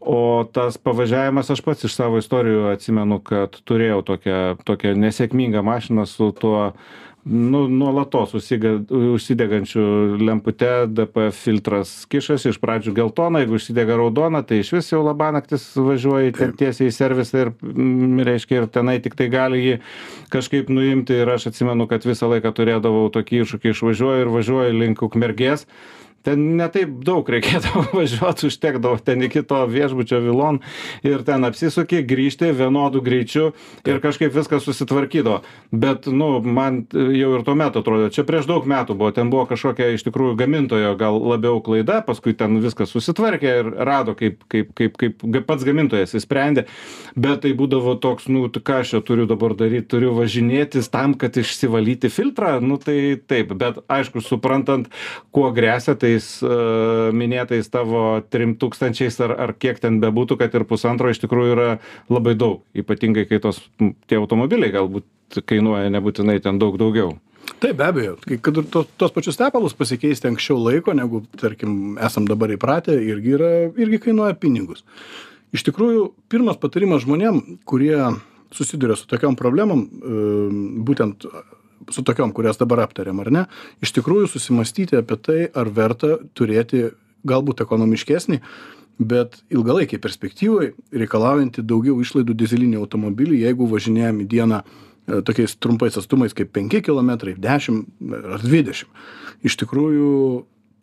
O 0.05 0.45
tas 0.53 0.77
pavažiavimas, 0.77 1.49
aš 1.49 1.63
pats 1.65 1.87
iš 1.87 1.95
savo 1.97 2.19
istorijų 2.21 2.67
atsimenu, 2.73 3.17
kad 3.25 3.57
turėjau 3.65 4.03
tokią, 4.05 4.41
tokią 4.67 4.93
nesėkmingą 5.01 5.63
mašiną 5.65 6.05
su 6.09 6.29
tuo 6.37 6.71
nu 7.25 7.67
nuolatos 7.67 8.33
užsiga 8.37 8.75
užsidegančiu 8.89 9.81
lempute 10.21 10.85
dpf 10.87 11.39
filtras 11.41 11.93
kišasi 12.09 12.51
iš 12.51 12.59
pradžių 12.61 12.93
geltona 12.99 13.41
jeigu 13.41 13.57
užsidega 13.57 13.97
raudona 13.97 14.43
tai 14.45 14.59
išvis 14.61 14.91
jau 14.91 15.01
labanaktis 15.01 15.65
važiuoji 15.73 16.35
tiesiai 16.59 16.91
į 16.91 16.93
servisą 16.93 17.41
ir 17.41 17.51
mm, 17.65 18.21
reiškia 18.29 18.61
ir 18.61 18.69
tenai 18.77 18.99
tiktai 19.01 19.31
gali 19.33 19.63
jį 19.63 19.75
kažkaip 20.29 20.69
nuimti. 20.69 21.17
Ir 21.17 21.33
aš 21.33 21.49
atsimenu 21.49 21.89
kad 21.89 22.05
visą 22.05 22.29
laiką 22.29 22.53
turėdavau 22.53 23.09
tokį 23.17 23.41
iššūkį 23.41 23.73
išvažiuoju 23.73 24.21
ir 24.21 24.33
važiuoju 24.37 24.79
link 24.83 25.01
ukmergės 25.01 25.65
ten 26.25 26.41
ne 26.59 26.67
taip 26.73 26.97
daug 27.05 27.29
reikėdavo 27.29 27.85
važiuot 27.99 28.45
užtekdavo 28.49 28.99
ten 29.05 29.23
iki 29.27 29.43
to 29.47 29.61
viešbučio 29.69 30.21
vilon 30.25 30.61
ir 31.05 31.23
ten 31.27 31.47
apsisuki 31.47 32.01
grįžti 32.07 32.51
vienodu 32.57 33.03
greičiu 33.05 33.51
ir 33.85 34.01
kažkaip 34.03 34.33
viskas 34.35 34.65
susitvarkydavo. 34.67 35.41
Bet 35.71 36.09
nu 36.09 36.39
man 36.41 36.83
jau 36.91 37.31
ir 37.37 37.45
tuomet 37.47 37.77
atrodė 37.79 38.11
čia 38.15 38.25
prieš 38.27 38.49
daug 38.49 38.67
metų 38.69 38.97
buvo 38.97 39.13
ten 39.15 39.31
buvo 39.33 39.45
kažkokia 39.51 39.93
iš 39.95 40.07
tikrųjų 40.07 40.35
gamintojo 40.41 40.95
gal 40.99 41.19
labiau 41.21 41.61
klaida 41.63 42.01
paskui 42.05 42.35
ten 42.37 42.59
viskas 42.63 42.93
susitvarkė 42.95 43.55
ir 43.61 43.71
rado 43.87 44.17
kaip 44.17 44.43
kaip 44.51 44.73
kaip 44.75 44.99
kaip 44.99 45.45
pats 45.45 45.65
gamintojas 45.67 46.17
išsprendė 46.17 46.65
bet 47.15 47.43
tai 47.45 47.53
būdavo 47.57 47.95
toks 48.01 48.27
nu 48.31 48.47
ką 48.65 48.81
aš 48.81 48.95
čia 48.95 49.01
turiu 49.05 49.25
dabar 49.29 49.53
daryt 49.57 49.89
turiu 49.91 50.13
važinėtis 50.15 50.89
tam 50.93 51.13
kad 51.19 51.37
išsivalyti 51.37 52.09
filtrą? 52.13 52.57
Nu 52.63 52.77
tai 52.81 53.17
taip. 53.27 53.53
Bet 53.57 53.81
aišku 53.91 54.23
suprantant 54.23 54.89
kuo 55.35 55.51
gresia 55.55 55.95
tai 55.99 56.14
tais 56.15 56.27
e, 56.43 56.55
minėtais 57.15 57.69
tavo 57.71 58.21
trim 58.31 58.55
tūkstančiais 58.59 59.19
ar, 59.25 59.35
ar 59.45 59.53
kiek 59.59 59.79
ten 59.83 59.99
bebūtų, 60.03 60.39
kad 60.39 60.55
ir 60.55 60.65
pusantro 60.69 61.11
iš 61.11 61.21
tikrųjų 61.23 61.55
yra 61.55 61.69
labai 62.11 62.35
daug. 62.39 62.63
Ypatingai, 62.77 63.27
kai 63.29 63.41
tos, 63.43 63.61
tie 64.09 64.19
automobiliai 64.19 64.73
galbūt 64.75 65.41
kainuoja 65.45 65.91
nebūtinai 65.93 66.39
ten 66.43 66.59
daug 66.61 66.77
daugiau. 66.79 67.17
Taip, 67.61 67.75
be 67.77 67.85
abejo, 67.85 68.15
kad 68.41 68.57
ir 68.57 68.67
tos, 68.73 68.87
tos 68.97 69.13
pačius 69.13 69.37
tepalus 69.37 69.75
pasikeisti 69.77 70.29
anksčiau 70.31 70.57
laiko, 70.59 70.95
negu, 70.97 71.21
tarkim, 71.39 71.95
esam 72.01 72.25
dabar 72.29 72.51
įpratę, 72.55 72.95
irgi, 72.97 73.35
yra, 73.37 73.51
irgi 73.79 74.01
kainuoja 74.07 74.37
pinigus. 74.39 74.81
Iš 75.55 75.63
tikrųjų, 75.67 76.09
pirmas 76.31 76.57
patarimas 76.59 77.05
žmonėm, 77.05 77.59
kurie 77.69 77.99
susiduria 78.55 78.97
su 78.97 79.05
tokiam 79.11 79.37
problemam, 79.39 79.85
e, 79.85 80.25
būtent 80.87 81.27
su 81.91 82.03
tokiom, 82.05 82.33
kurias 82.35 82.59
dabar 82.61 82.83
aptarėm, 82.85 83.19
ar 83.23 83.31
ne, 83.31 83.43
iš 83.83 83.93
tikrųjų 83.97 84.29
susimastyti 84.31 84.99
apie 84.99 85.17
tai, 85.21 85.39
ar 85.53 85.69
verta 85.73 86.17
turėti 86.37 86.89
galbūt 87.27 87.63
ekonomiškesnį, 87.65 88.39
bet 88.99 89.41
ilgalaikiai 89.51 89.99
perspektyvai 90.01 90.71
reikalaujantį 90.95 91.65
daugiau 91.67 91.99
išlaidų 92.01 92.35
dizelinį 92.37 92.79
automobilį, 92.79 93.41
jeigu 93.43 93.67
važinėjom 93.71 94.21
į 94.23 94.27
dieną 94.31 94.61
e, 94.63 95.21
tokiais 95.27 95.57
trumpais 95.59 95.97
atstumais 95.99 96.35
kaip 96.37 96.53
5 96.55 96.79
km, 96.85 97.15
10 97.43 97.81
ar 98.37 98.45
20. 98.45 98.85
Iš 99.45 99.57
tikrųjų, 99.61 100.11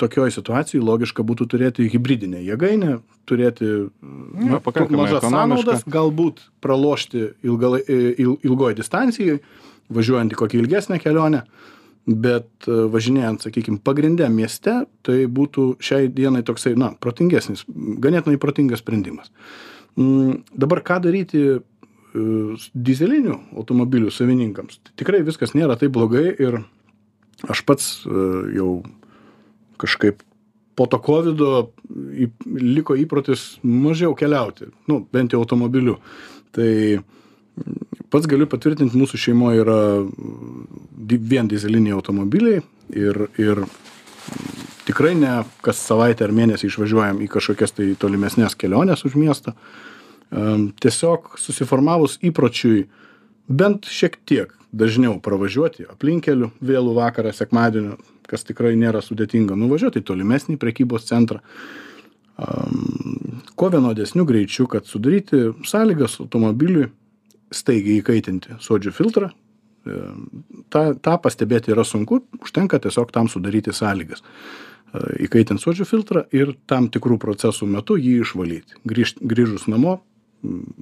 tokioj 0.03 0.33
situacijoj 0.35 0.83
logiška 0.85 1.25
būtų 1.27 1.49
turėti 1.55 1.89
hybridinę 1.93 2.43
jėgainę, 2.45 2.99
turėti 3.29 3.69
nu, 4.03 4.61
mažas 4.99 5.25
sąnaudas, 5.25 5.85
galbūt 5.87 6.43
pralošti 6.65 7.31
ilgalai, 7.47 7.83
il, 7.89 8.37
ilgoj 8.43 8.77
distancijai, 8.79 9.41
važiuojant 9.95 10.33
į 10.33 10.39
kokią 10.41 10.63
ilgesnę 10.63 10.99
kelionę, 11.03 11.43
bet 12.07 12.67
e, 12.67 12.77
važinėjant, 12.93 13.45
sakykime, 13.47 13.81
pagrindę 13.85 14.27
mieste, 14.33 14.83
tai 15.07 15.25
būtų 15.31 15.67
šiai 15.83 16.09
dienai 16.13 16.43
toksai, 16.47 16.75
na, 16.79 16.93
protingesnis, 16.99 17.65
ganėtinai 17.69 18.41
protingas 18.43 18.83
sprendimas. 18.83 19.31
Mm, 19.99 20.43
dabar 20.57 20.83
ką 20.87 20.99
daryti 21.05 21.45
e, 21.53 21.61
dizelinių 22.75 23.39
automobilių 23.61 24.11
savininkams? 24.15 24.81
Tikrai 24.99 25.23
viskas 25.27 25.55
nėra 25.55 25.79
taip 25.79 25.95
blogai 25.95 26.27
ir 26.33 26.63
aš 27.51 27.63
pats 27.69 27.95
e, 28.03 28.27
jau 28.59 28.75
kažkaip 29.83 30.23
po 30.79 30.87
to 30.89 30.99
COVID 31.05 31.41
liko 32.57 32.97
įprotis 32.97 33.59
mažiau 33.63 34.15
keliauti, 34.17 34.71
nu, 34.89 35.03
bent 35.13 35.35
jau 35.35 35.43
automobiliu. 35.43 35.99
Tai 36.57 36.71
pats 38.13 38.29
galiu 38.29 38.49
patvirtint 38.51 38.95
mūsų 38.97 39.21
šeimoj 39.21 39.63
yra 39.63 39.79
vien 41.33 41.49
dyzeliniai 41.51 41.97
automobiliai 41.97 42.63
ir 42.93 43.27
ir 43.41 43.65
tikrai 44.87 45.15
ne 45.19 45.43
kas 45.65 45.81
savaitę 45.81 46.27
ar 46.27 46.35
mėnesį 46.37 46.69
išvažiuojam 46.69 47.23
į 47.25 47.31
kažkokias 47.33 47.77
tai 47.77 47.93
tolimesnes 47.99 48.57
keliones 48.59 49.05
už 49.09 49.17
miesto 49.19 49.57
tiesiog 50.31 51.37
susiformavus 51.41 52.19
įpročiui 52.25 52.87
bent 53.49 53.89
šiek 53.89 54.19
tiek 54.29 54.53
dažniau 54.73 55.19
pravažiuoti 55.25 55.89
aplinkkeliu 55.93 56.51
vėlų 56.65 56.97
vakarą 56.97 57.33
sekmadienio 57.37 57.99
kas 58.29 58.47
tikrai 58.49 58.73
nėra 58.81 59.03
sudėtinga 59.05 59.57
nuvažiuot 59.61 59.99
į 60.01 60.05
tolimesnį 60.09 60.57
prekybos 60.61 61.05
centrą. 61.11 61.43
Kuo 63.59 63.69
vienodesniu 63.73 64.25
greičiu 64.25 64.65
kad 64.71 64.89
sudaryti 64.89 65.51
sąlygas 65.69 66.17
automobiliui 66.25 66.89
staigiai 67.55 68.01
įkaitinti 68.03 68.59
suodžių 68.63 68.93
filtrą. 68.97 69.31
E, 69.31 70.01
ta, 70.73 70.91
tą 70.95 71.17
pastebėti 71.23 71.75
yra 71.75 71.85
sunku, 71.87 72.23
užtenka 72.43 72.81
tiesiog 72.83 73.13
tam 73.15 73.31
sudaryti 73.33 73.75
sąlygas. 73.77 74.23
E, 74.23 75.03
įkaitint 75.27 75.63
suodžių 75.63 75.89
filtrą 75.89 76.25
ir 76.35 76.55
tam 76.71 76.89
tikrų 76.93 77.19
procesų 77.23 77.69
metu 77.71 77.99
jį 78.01 78.19
išvalyti. 78.27 78.81
Grįž, 78.89 79.17
grįžus 79.21 79.69
namo, 79.73 80.01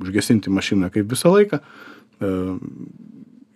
užgesinti 0.00 0.52
mašiną 0.52 0.90
kaip 0.92 1.08
visą 1.10 1.32
laiką 1.34 1.60
e, 1.60 2.34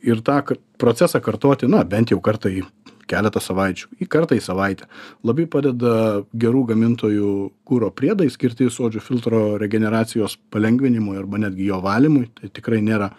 ir 0.04 0.20
tą 0.24 0.40
procesą 0.80 1.20
kartoti, 1.24 1.68
na, 1.70 1.84
bent 1.88 2.12
jau 2.12 2.20
kartą 2.24 2.52
į 2.52 2.64
keletą 3.10 3.42
savaičių, 3.42 3.90
į 4.02 4.08
kartą 4.10 4.38
į 4.38 4.42
savaitę. 4.44 4.88
Labai 5.26 5.46
padeda 5.50 6.24
gerų 6.32 6.64
gamintojų 6.72 7.32
kūro 7.68 7.90
priedai 7.94 8.30
skirti 8.32 8.70
suodžių 8.72 9.02
filtro 9.04 9.42
regeneracijos 9.60 10.38
palengvinimui 10.54 11.18
arba 11.20 11.40
netgi 11.46 11.70
jo 11.70 11.80
valymui. 11.84 12.28
Tai 12.38 12.52
tikrai 12.54 12.82
nėra 12.84 13.12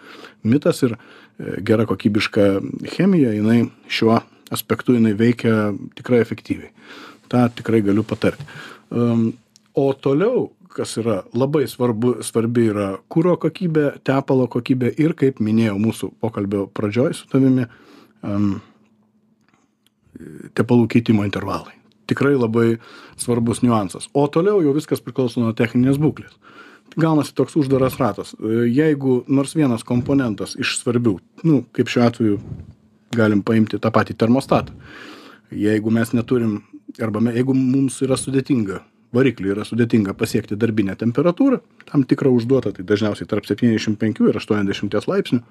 mitas 0.46 0.82
ir 0.86 0.96
e, 0.96 1.58
gera 1.66 1.86
kokybiška 1.88 2.48
chemija, 2.96 3.34
jinai 3.36 3.64
šiuo 3.88 4.20
aspektu 4.54 4.94
jinai 4.96 5.14
veikia 5.18 5.72
tikrai 5.98 6.20
efektyviai. 6.22 6.70
Ta 7.30 7.48
tikrai 7.50 7.82
galiu 7.82 8.04
patarti. 8.06 8.46
O 9.76 9.86
toliau, 9.92 10.50
kas 10.76 10.94
yra 11.00 11.18
labai 11.36 11.66
svarbu, 11.68 12.20
svarbi 12.24 12.68
yra 12.70 12.86
kūro 13.12 13.34
kokybė, 13.40 13.98
tepalo 14.06 14.46
kokybė 14.52 14.92
ir, 15.02 15.16
kaip 15.18 15.40
minėjau 15.42 15.76
mūsų 15.82 16.12
pokalbio 16.22 16.66
pradžioj 16.76 17.16
su 17.18 17.28
tavimi, 17.32 17.66
um, 18.22 18.58
tepalų 20.56 20.86
keitimo 20.92 21.26
intervalai. 21.26 21.74
Tikrai 22.06 22.36
labai 22.36 22.76
svarbus 23.18 23.64
niuansas. 23.64 24.06
O 24.14 24.26
toliau 24.30 24.60
jau 24.62 24.74
viskas 24.76 25.02
priklauso 25.02 25.42
nuo 25.42 25.52
techninės 25.56 25.98
būklės. 25.98 26.36
Gaunasi 26.96 27.34
toks 27.36 27.56
uždaras 27.58 27.98
ratas. 28.00 28.32
Jeigu 28.40 29.18
nors 29.28 29.56
vienas 29.58 29.82
komponentas 29.84 30.54
iš 30.56 30.78
svarbių, 30.80 31.16
nu, 31.44 31.64
kaip 31.76 31.90
šiuo 31.92 32.06
atveju 32.06 32.38
galim 33.16 33.42
paimti 33.46 33.80
tą 33.82 33.90
patį 33.92 34.16
termostatą. 34.18 34.74
Jeigu 35.50 35.92
mes 35.94 36.12
neturim, 36.14 36.60
arba 37.02 37.20
me, 37.22 37.34
jeigu 37.36 37.54
mums 37.56 37.98
yra 38.06 38.16
sudėtinga, 38.18 38.80
varikliui 39.16 39.52
yra 39.54 39.66
sudėtinga 39.66 40.14
pasiekti 40.18 40.58
darbinę 40.58 40.96
temperatūrą, 40.98 41.60
tam 41.90 42.04
tikrą 42.08 42.32
užduotą, 42.34 42.72
tai 42.76 42.86
dažniausiai 42.86 43.28
tarp 43.30 43.46
75 43.48 44.24
ir 44.26 44.40
80 44.40 45.10
laipsnių, 45.10 45.42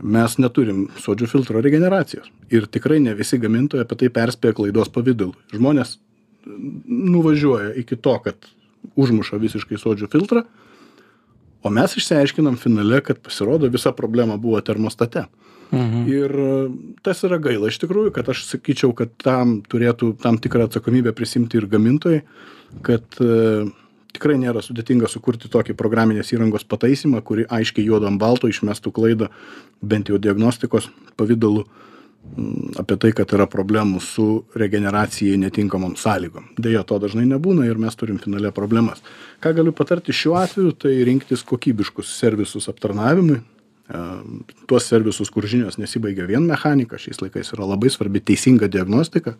mes 0.00 0.38
neturim 0.40 0.86
suodžių 1.02 1.28
filtro 1.30 1.60
regeneracijos. 1.62 2.30
Ir 2.50 2.66
tikrai 2.70 3.00
ne 3.02 3.14
visi 3.18 3.38
gamintojai 3.42 3.84
apie 3.84 3.98
tai 4.00 4.10
perspėja 4.14 4.56
klaidos 4.58 4.90
pavydalu. 4.92 5.34
Žmonės 5.54 5.98
nuvažiuoja 6.88 7.74
iki 7.78 7.96
to, 7.96 8.16
kad 8.24 8.48
užmuša 8.98 9.38
visiškai 9.42 9.78
suodžių 9.78 10.08
filtrą, 10.10 10.42
o 11.62 11.70
mes 11.70 11.94
išsiaiškinam 11.96 12.56
finale, 12.58 12.98
kad 13.06 13.20
pasirodo 13.22 13.70
visa 13.70 13.92
problema 13.94 14.36
buvo 14.36 14.60
termostate. 14.60 15.28
Mhm. 15.72 16.00
Ir 16.10 16.32
tas 17.06 17.22
yra 17.24 17.38
gaila 17.40 17.70
iš 17.70 17.78
tikrųjų, 17.80 18.10
kad 18.12 18.28
aš 18.28 18.44
sakyčiau, 18.50 18.92
kad 18.96 19.14
tam 19.22 19.60
turėtų 19.64 20.12
tam 20.20 20.36
tikrą 20.42 20.66
atsakomybę 20.68 21.14
prisimti 21.16 21.56
ir 21.56 21.68
gamintojai, 21.70 22.24
kad 22.84 23.06
uh, 23.22 23.70
tikrai 24.16 24.38
nėra 24.40 24.62
sudėtinga 24.64 25.08
sukurti 25.10 25.50
tokį 25.52 25.76
programinės 25.78 26.32
įrangos 26.34 26.66
pataisymą 26.68 27.22
kuri 27.26 27.46
aiškiai 27.48 27.86
juodu 27.88 28.08
ant 28.10 28.20
balto 28.20 28.50
išmestų 28.50 28.92
klaidą 28.94 29.30
bent 29.82 30.12
jau 30.12 30.20
diagnostikos 30.22 30.90
pavidalu 31.18 31.64
mm, 31.64 32.76
apie 32.82 32.98
tai, 33.00 33.12
kad 33.16 33.32
yra 33.36 33.48
problemų 33.50 34.02
su 34.04 34.26
regeneracijai 34.58 35.40
netinkamom 35.42 35.96
sąlygom. 36.00 36.52
Deja, 36.58 36.84
to 36.86 37.00
dažnai 37.02 37.24
nebūna 37.30 37.66
ir 37.68 37.80
mes 37.80 37.96
turim 37.98 38.20
finale 38.22 38.52
problemas. 38.54 39.02
Ką 39.42 39.54
galiu 39.58 39.74
patarti 39.76 40.14
šiuo 40.16 40.36
atveju, 40.42 40.76
tai 40.84 40.94
rinktis 41.08 41.44
kokybiškus 41.48 42.12
servisus 42.20 42.68
aptarnavimui. 42.72 43.40
E, 43.42 44.02
tuos 44.70 44.86
servisus, 44.88 45.32
kur 45.32 45.48
žinios 45.48 45.80
nesibaigia 45.80 46.28
vien 46.30 46.46
mechanika, 46.46 47.00
šiais 47.00 47.24
laikais 47.24 47.54
yra 47.56 47.66
labai 47.74 47.90
svarbi 47.92 48.22
teisinga 48.22 48.70
diagnostika 48.70 49.34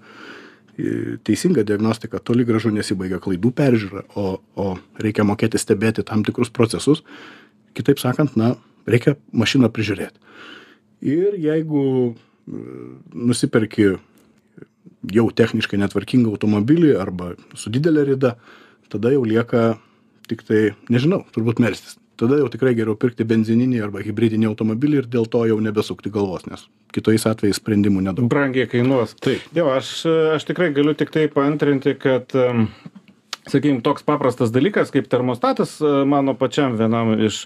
teisinga 1.27 1.65
diagnostika 1.69 2.21
toli 2.23 2.47
gražu 2.49 2.73
nesibaigia 2.73 3.21
klaidų 3.23 3.53
peržiūra, 3.57 4.05
o, 4.17 4.41
o 4.57 4.67
reikia 5.03 5.27
mokėti 5.29 5.61
stebėti 5.61 6.05
tam 6.09 6.25
tikrus 6.25 6.53
procesus. 6.55 7.03
Kitaip 7.77 8.01
sakant, 8.01 8.37
na, 8.41 8.55
reikia 8.89 9.17
mašiną 9.37 9.71
prižiūrėti. 9.73 10.19
Ir 11.03 11.37
jeigu 11.41 11.83
nusiperki 13.13 13.95
jau 15.13 15.25
techniškai 15.35 15.81
netvarkingą 15.83 16.31
automobilį 16.35 16.95
arba 17.01 17.33
su 17.59 17.73
didele 17.75 18.05
rida, 18.07 18.37
tada 18.93 19.13
jau 19.15 19.25
lieka 19.27 19.77
tik 20.31 20.45
tai, 20.47 20.63
nežinau, 20.93 21.25
turbūt 21.35 21.61
melstis. 21.63 21.99
Tada 22.23 22.39
jau 22.39 22.47
tikrai 22.53 22.77
geriau 22.79 22.95
pirkti 22.95 23.27
benzininį 23.27 23.81
arba 23.83 23.99
hybridinį 24.05 24.47
automobilį 24.53 25.01
ir 25.01 25.07
dėl 25.11 25.25
to 25.27 25.41
jau 25.51 25.57
nebesukti 25.59 26.13
galvos, 26.15 26.45
nes 26.47 26.69
kitais 26.95 27.25
atvejais 27.27 27.59
sprendimų 27.59 28.05
nedaug. 28.07 28.29
Brangiai 28.31 28.69
kainuos. 28.71 29.17
Taip. 29.25 29.43
Jo, 29.57 29.73
aš, 29.75 29.91
aš 30.37 30.47
tikrai 30.47 30.69
galiu 30.77 30.95
tik 30.95 31.11
tai 31.11 31.25
paantrinti, 31.33 31.97
kad 31.99 32.31
sakykim 33.49 33.81
toks 33.83 34.05
paprastas 34.07 34.53
dalykas 34.55 34.93
kaip 34.95 35.09
termostatas 35.11 35.75
e, 35.81 35.91
mano 36.09 36.35
pačiam 36.39 36.77
vienam 36.79 37.13
iš 37.19 37.45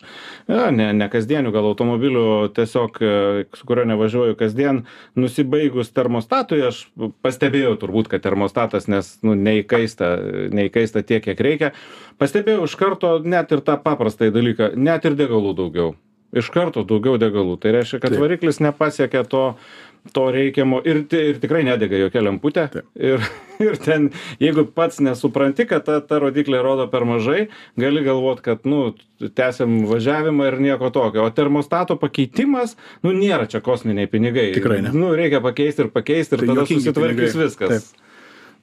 a, 0.48 0.68
ne, 0.74 0.90
ne 0.96 1.08
kasdienių 1.12 1.52
gal 1.54 1.68
automobilių, 1.70 2.26
tiesiog 2.56 3.00
e, 3.00 3.12
su 3.56 3.68
kuriuo 3.68 3.86
nevažiuoju 3.92 4.36
kasdien, 4.38 4.82
nusibaigus 5.16 5.92
termostatui, 5.96 6.60
aš 6.68 6.84
pastebėjau 7.24 7.76
turbūt, 7.80 8.10
kad 8.12 8.24
termostatas, 8.26 8.90
nes 8.92 9.14
nu, 9.26 9.36
neįkaista, 9.38 10.12
neįkaista 10.56 11.04
tiek, 11.06 11.24
kiek 11.24 11.40
reikia, 11.48 11.72
pastebėjau 12.20 12.66
iš 12.68 12.76
karto 12.80 13.16
net 13.24 13.52
ir 13.56 13.64
tą 13.64 13.78
paprastą 13.82 14.30
dalyką, 14.34 14.74
net 14.76 15.08
ir 15.08 15.16
degalų 15.18 15.56
daugiau. 15.56 15.94
Iš 16.36 16.48
karto 16.54 16.82
daugiau 16.86 17.20
degalų. 17.22 17.58
Tai 17.62 17.76
reiškia, 17.76 18.00
kad 18.02 18.14
Taip. 18.14 18.22
variklis 18.24 18.58
nepasiekia 18.64 19.22
to 19.30 19.44
to 20.12 20.30
reikiamo 20.32 20.80
ir, 20.86 21.02
ir 21.14 21.38
tikrai 21.42 21.62
nedega 21.66 21.98
jokia 22.00 22.22
lemputė. 22.24 22.66
Taip. 22.72 22.88
Ir, 22.94 23.22
ir 23.62 23.78
ten, 23.82 24.08
jeigu 24.42 24.66
pats 24.76 25.00
nesupranti, 25.04 25.66
kad 25.68 25.86
ta, 25.86 25.98
ta 26.04 26.20
rodiklė 26.22 26.60
rodo 26.64 26.86
per 26.92 27.06
mažai, 27.08 27.46
gali 27.80 28.04
galvoti, 28.06 28.44
kad, 28.46 28.66
nu, 28.68 28.94
tęsiam 29.38 29.78
važiavimą 29.90 30.50
ir 30.50 30.58
nieko 30.68 30.90
tokio. 30.94 31.26
O 31.26 31.34
termostato 31.34 31.98
pakeitimas, 32.00 32.76
nu, 33.06 33.14
nėra 33.16 33.48
čia 33.50 33.62
kosminiai 33.64 34.10
pinigai. 34.10 34.50
Tikrai 34.56 34.82
ne. 34.86 34.94
Nu, 34.96 35.14
reikia 35.18 35.42
pakeisti 35.44 35.86
ir 35.86 35.92
pakeisti 35.94 36.38
ir 36.38 36.44
Tai 36.44 36.52
tada 36.52 36.68
susitvarkys 36.68 37.34
pinigai. 37.34 37.42
viskas. 37.46 37.74
Taip. 37.74 38.04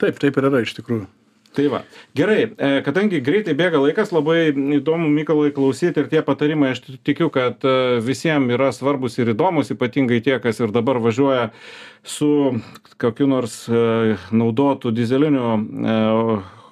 Taip, 0.04 0.24
taip 0.24 0.40
ir 0.40 0.50
yra 0.50 0.64
iš 0.66 0.76
tikrųjų. 0.80 1.08
Tai 1.54 1.68
va. 1.70 1.84
Gerai, 2.18 2.48
e, 2.58 2.70
kadangi 2.86 3.20
greitai 3.22 3.54
bėga 3.58 3.78
laikas, 3.78 4.10
labai 4.16 4.50
įdomu 4.80 5.10
Mykolai 5.14 5.52
klausyti 5.54 6.02
ir 6.02 6.10
tie 6.10 6.24
patarimai, 6.26 6.72
aš 6.74 6.82
tikiu, 7.06 7.30
kad 7.34 7.62
e, 7.62 8.00
visiems 8.02 8.56
yra 8.56 8.72
svarbus 8.74 9.20
ir 9.22 9.36
įdomus, 9.36 9.70
ypatingai 9.76 10.18
tie, 10.26 10.40
kas 10.42 10.64
ir 10.64 10.74
dabar 10.74 10.98
važiuoja 11.04 11.52
su 12.02 12.32
kokiu 12.98 13.30
nors 13.30 13.60
e, 13.70 14.18
naudotu 14.34 14.90
dizeliniu 14.96 15.54
e, 15.54 15.98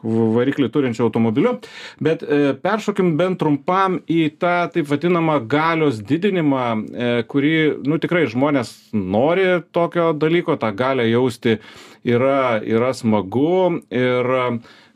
variklį 0.03 0.69
turinčiu 0.73 1.05
automobiliu. 1.07 1.57
Bet 2.01 2.23
e, 2.23 2.53
peršokim 2.61 3.15
bent 3.19 3.39
trumpam 3.41 3.99
į 4.09 4.31
tą 4.41 4.55
taip 4.73 4.89
vadinamą 4.91 5.39
galios 5.51 6.01
didinimą, 6.01 6.65
e, 6.75 7.13
kurį, 7.31 7.55
nu 7.87 8.01
tikrai 8.01 8.27
žmonės 8.31 8.73
nori 8.93 9.61
tokio 9.71 10.11
dalyko, 10.17 10.57
tą 10.61 10.73
galę 10.75 11.07
jausti 11.09 11.59
yra, 12.07 12.61
yra 12.65 12.93
smagu 12.97 13.81
ir 13.93 14.33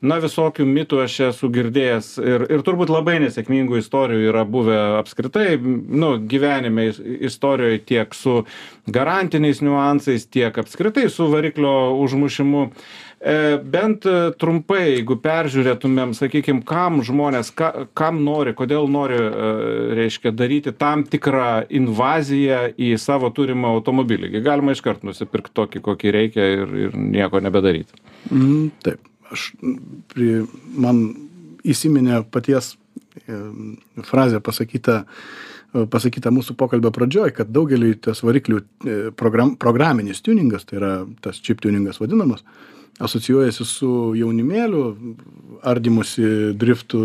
na 0.05 0.17
visokių 0.21 0.65
mitų 0.67 0.99
aš 1.05 1.15
esu 1.29 1.49
girdėjęs 1.53 2.09
ir, 2.21 2.45
ir 2.53 2.63
turbūt 2.65 2.91
labai 2.93 3.17
nesėkmingų 3.23 3.79
istorijų 3.81 4.29
yra 4.31 4.43
buvę 4.47 4.77
apskritai, 4.99 5.55
nu, 5.61 6.15
gyvenime 6.29 6.89
is- 6.91 7.01
istorijoje 7.29 7.81
tiek 7.89 8.13
su 8.13 8.43
garantiniais 8.91 9.63
niuansais, 9.65 10.27
tiek 10.29 10.57
apskritai 10.61 11.07
su 11.09 11.29
variklio 11.31 11.95
užmušimu. 12.03 12.65
E, 12.65 13.04
Bent 13.25 14.05
e, 14.05 14.15
trumpai, 14.37 14.81
jeigu 14.99 15.15
peržiūrėtumėm, 15.23 16.11
sakykime, 16.13 16.61
kam 16.67 16.99
žmonės, 17.05 17.49
ka, 17.57 17.71
kam 17.97 18.19
nori, 18.25 18.53
kodėl 18.53 18.89
nori, 18.91 19.17
e, 19.17 19.53
reiškia, 19.97 20.33
daryti 20.35 20.73
tam 20.75 21.05
tikrą 21.09 21.65
invaziją 21.73 22.67
į 22.75 22.91
savo 23.01 23.31
turimą 23.33 23.71
automobilį. 23.79 24.33
Galima 24.45 24.75
iškart 24.75 25.07
nusipirkti 25.07 25.55
tokį, 25.57 25.81
kokį 25.87 26.13
reikia 26.13 26.49
ir, 26.59 26.75
ir 26.87 26.99
nieko 26.99 27.41
nebedaryti. 27.41 27.97
Mm, 28.29 28.67
taip, 28.85 29.09
aš 29.33 29.47
prie, 30.13 30.43
man 30.77 31.01
įsiminė 31.65 32.21
paties 32.29 32.75
e, 32.75 33.39
frazė 34.05 34.43
pasakyta, 34.43 35.01
e, 35.05 35.87
pasakyta 35.91 36.33
mūsų 36.35 36.57
pokalbio 36.59 36.93
pradžioj, 36.93 37.33
kad 37.39 37.51
daugeliui 37.53 37.97
tas 37.97 38.21
variklių 38.25 38.61
e, 38.61 39.01
program, 39.17 39.55
programinis 39.61 40.21
tuningas, 40.25 40.67
tai 40.69 40.79
yra 40.81 40.93
tas 41.25 41.41
chip 41.41 41.63
tuningas 41.65 42.03
vadinamas, 42.03 42.45
asocijuojasi 43.03 43.65
su 43.67 43.89
jaunimėliu, 44.15 44.83
ardymusi, 45.67 46.53
driftu 46.55 47.01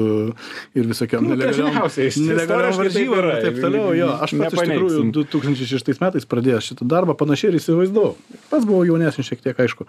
ir 0.78 0.86
visokiam 0.86 1.26
Nu, 1.26 1.34
istoriškai 1.34 2.06
taip 2.46 2.52
varžybom 2.78 3.18
ir 3.18 3.30
taip 3.46 3.60
toliau. 3.64 3.92
Jo, 3.98 4.10
aš 4.22 4.34
pats 4.38 4.54
iš 4.54 4.64
tikrųjų 4.70 5.04
Nepaneigsim. 5.10 5.12
2006 5.16 6.02
metais 6.04 6.28
pradėjęs 6.30 6.70
šitą 6.70 6.88
darbą 6.90 7.16
panašiai 7.18 7.52
ir 7.52 7.60
įsivaizdavau. 7.60 8.14
Pats 8.52 8.68
buvau 8.68 8.84
jaunesnis 8.86 9.30
šiek 9.30 9.42
tiek, 9.42 9.64
aišku. 9.66 9.88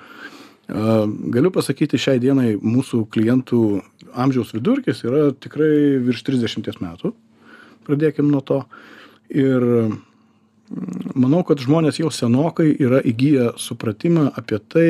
Galiu 0.72 1.52
pasakyti, 1.54 2.00
šiai 2.00 2.22
dienai 2.24 2.54
mūsų 2.56 3.04
klientų 3.12 3.62
amžiaus 4.14 4.54
vidurkis 4.56 5.04
yra 5.04 5.32
tikrai 5.36 6.00
virš 6.02 6.24
30 6.30 6.82
metų. 6.82 7.14
Pradėkim 7.88 8.30
nuo 8.32 8.42
to. 8.46 8.62
Ir 9.32 9.64
mm, 9.64 9.98
manau, 11.16 11.42
kad 11.48 11.62
žmonės 11.62 12.00
jau 12.02 12.12
senokai 12.14 12.70
yra 12.74 13.02
įgyję 13.04 13.54
supratimą 13.60 14.30
apie 14.38 14.60
tai, 14.60 14.88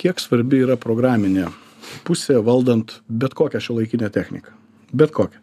kiek 0.00 0.20
svarbi 0.22 0.62
yra 0.64 0.76
programinė 0.80 1.48
pusė 2.06 2.38
valdant 2.44 2.98
bet 3.08 3.34
kokią 3.38 3.60
šio 3.62 3.78
laikinę 3.80 4.10
techniką. 4.12 4.52
Bet 4.92 5.14
kokią. 5.16 5.40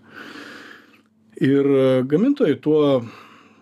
Ir 1.44 1.70
e, 1.70 1.86
gamintojai 2.10 2.58
tuo, 2.62 2.82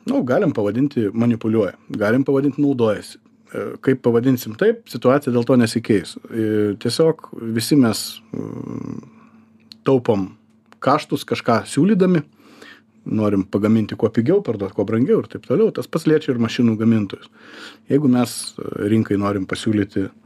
na, 0.06 0.14
nu, 0.14 0.24
galim 0.28 0.54
pavadinti 0.56 1.10
manipuliuoja, 1.14 1.76
galim 2.00 2.24
pavadinti 2.28 2.64
naudojasi. 2.64 3.20
E, 3.20 3.66
Kaip 3.84 4.02
pavadinsim 4.06 4.56
taip, 4.60 4.86
situacija 4.92 5.34
dėl 5.36 5.48
to 5.48 5.58
nesikeis. 5.60 6.16
E, 6.30 6.76
Tiesiog 6.82 7.30
visi 7.56 7.78
mes 7.80 8.06
taupom 9.86 10.32
kaštus 10.84 11.26
kažką 11.28 11.64
siūlydami, 11.70 12.24
norim 13.06 13.44
pagaminti 13.52 13.98
kuo 14.00 14.10
pigiau, 14.10 14.40
parduoti 14.46 14.74
kuo 14.78 14.86
brangiau 14.88 15.20
ir 15.22 15.28
taip 15.30 15.46
toliau. 15.46 15.70
Tas 15.76 15.90
pats 15.92 16.08
liečia 16.10 16.32
ir 16.34 16.42
mašinų 16.42 16.78
gamintojus. 16.80 17.30
Jeigu 17.92 18.10
mes 18.10 18.56
rinkai 18.90 19.20
norim 19.22 19.46
pasiūlyti 19.50 20.08
mm, 20.08 20.25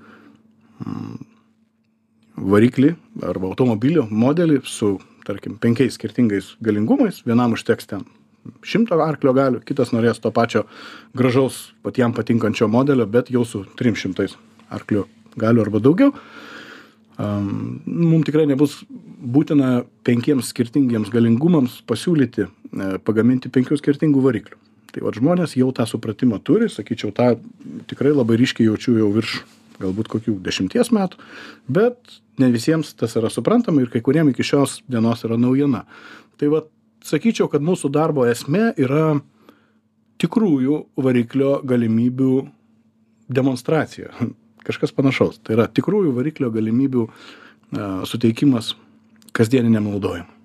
variklį 2.40 2.94
arba 3.26 3.52
automobilio 3.52 4.06
modelį 4.10 4.62
su, 4.68 4.98
tarkim, 5.28 5.58
penkiais 5.62 5.98
skirtingais 6.00 6.56
galingumais, 6.64 7.24
vienam 7.28 7.56
užteks 7.58 7.90
ten 7.90 8.06
šimto 8.66 8.98
arklio 9.04 9.34
galių, 9.36 9.62
kitas 9.68 9.92
norės 9.94 10.22
to 10.24 10.32
pačio 10.34 10.66
gražaus, 11.18 11.70
patiem 11.84 12.14
patinkančio 12.16 12.70
modelio, 12.72 13.06
bet 13.06 13.30
jau 13.34 13.44
su 13.46 13.66
300 13.80 14.30
arklio 14.74 15.08
galių 15.40 15.66
arba 15.66 15.82
daugiau. 15.84 16.14
Um, 17.20 17.82
mums 17.84 18.30
tikrai 18.30 18.46
nebus 18.48 18.78
būtina 19.20 19.84
penkiems 20.08 20.54
skirtingiems 20.54 21.12
galingumams 21.12 21.82
pasiūlyti, 21.90 22.46
e, 22.48 22.92
pagaminti 23.04 23.52
penkių 23.52 23.76
skirtingų 23.82 24.24
variklių. 24.24 24.56
Tai 24.96 25.04
va 25.04 25.12
žmonės 25.14 25.58
jau 25.60 25.68
tą 25.76 25.84
supratimą 25.86 26.40
turi, 26.48 26.70
sakyčiau, 26.72 27.12
tą 27.12 27.34
tikrai 27.92 28.14
labai 28.16 28.40
ryškiai 28.40 28.70
jaučiu 28.70 28.96
jau 29.02 29.10
virš 29.18 29.42
galbūt 29.80 30.10
kokių 30.12 30.36
dešimties 30.46 30.92
metų, 30.96 31.20
bet 31.72 32.20
ne 32.40 32.50
visiems 32.54 32.94
tas 33.00 33.16
yra 33.20 33.32
suprantama 33.32 33.84
ir 33.84 33.92
kai 33.94 34.02
kuriem 34.06 34.32
iki 34.32 34.46
šios 34.46 34.80
dienos 34.92 35.24
yra 35.28 35.40
naujiena. 35.40 35.86
Tai 36.40 36.52
va, 36.54 36.64
sakyčiau, 37.06 37.50
kad 37.52 37.64
mūsų 37.66 37.92
darbo 37.94 38.26
esmė 38.28 38.72
yra 38.80 39.20
tikrųjų 40.20 40.82
variklio 41.00 41.60
galimybių 41.68 42.34
demonstracija. 43.32 44.12
Kažkas 44.68 44.94
panašaus. 44.96 45.40
Tai 45.44 45.56
yra 45.58 45.70
tikrųjų 45.72 46.12
variklio 46.18 46.52
galimybių 46.54 47.06
a, 47.08 47.12
suteikimas 48.10 48.74
kasdieniniam 49.36 49.88
naudojimui. 49.88 50.36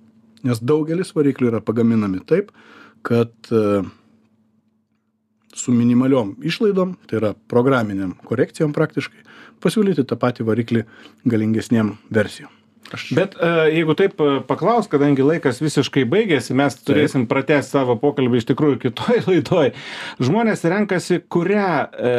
Nes 0.44 0.60
daugelis 0.60 1.14
variklių 1.16 1.48
yra 1.50 1.60
pagaminami 1.64 2.22
taip, 2.28 2.52
kad 3.04 3.32
a, 3.50 3.82
su 5.54 5.72
minimaliom 5.72 6.34
išlaidom, 6.42 6.96
tai 7.06 7.20
yra 7.20 7.32
programiniam 7.50 8.14
korekcijom 8.26 8.74
praktiškai, 8.76 9.22
pasiūlyti 9.62 10.04
tą 10.08 10.18
patį 10.20 10.46
variklį 10.50 10.84
galingesniem 11.30 11.96
versijom. 12.10 12.52
Aš 12.92 13.08
Bet 13.16 13.34
e, 13.40 13.48
jeigu 13.72 13.94
taip 13.96 14.20
e, 14.20 14.40
paklaus, 14.48 14.86
kadangi 14.92 15.24
laikas 15.24 15.60
visiškai 15.62 16.04
baigėsi, 16.08 16.54
mes 16.56 16.76
turėsim 16.84 17.24
pratęsti 17.30 17.78
savo 17.78 17.96
pokalbį 18.00 18.42
iš 18.42 18.48
tikrųjų 18.50 18.80
kitoj 18.82 19.22
laidoj. 19.28 19.72
Žmonės 20.22 20.64
renkasi 20.68 21.20
kurią, 21.32 21.68
e, 21.96 22.12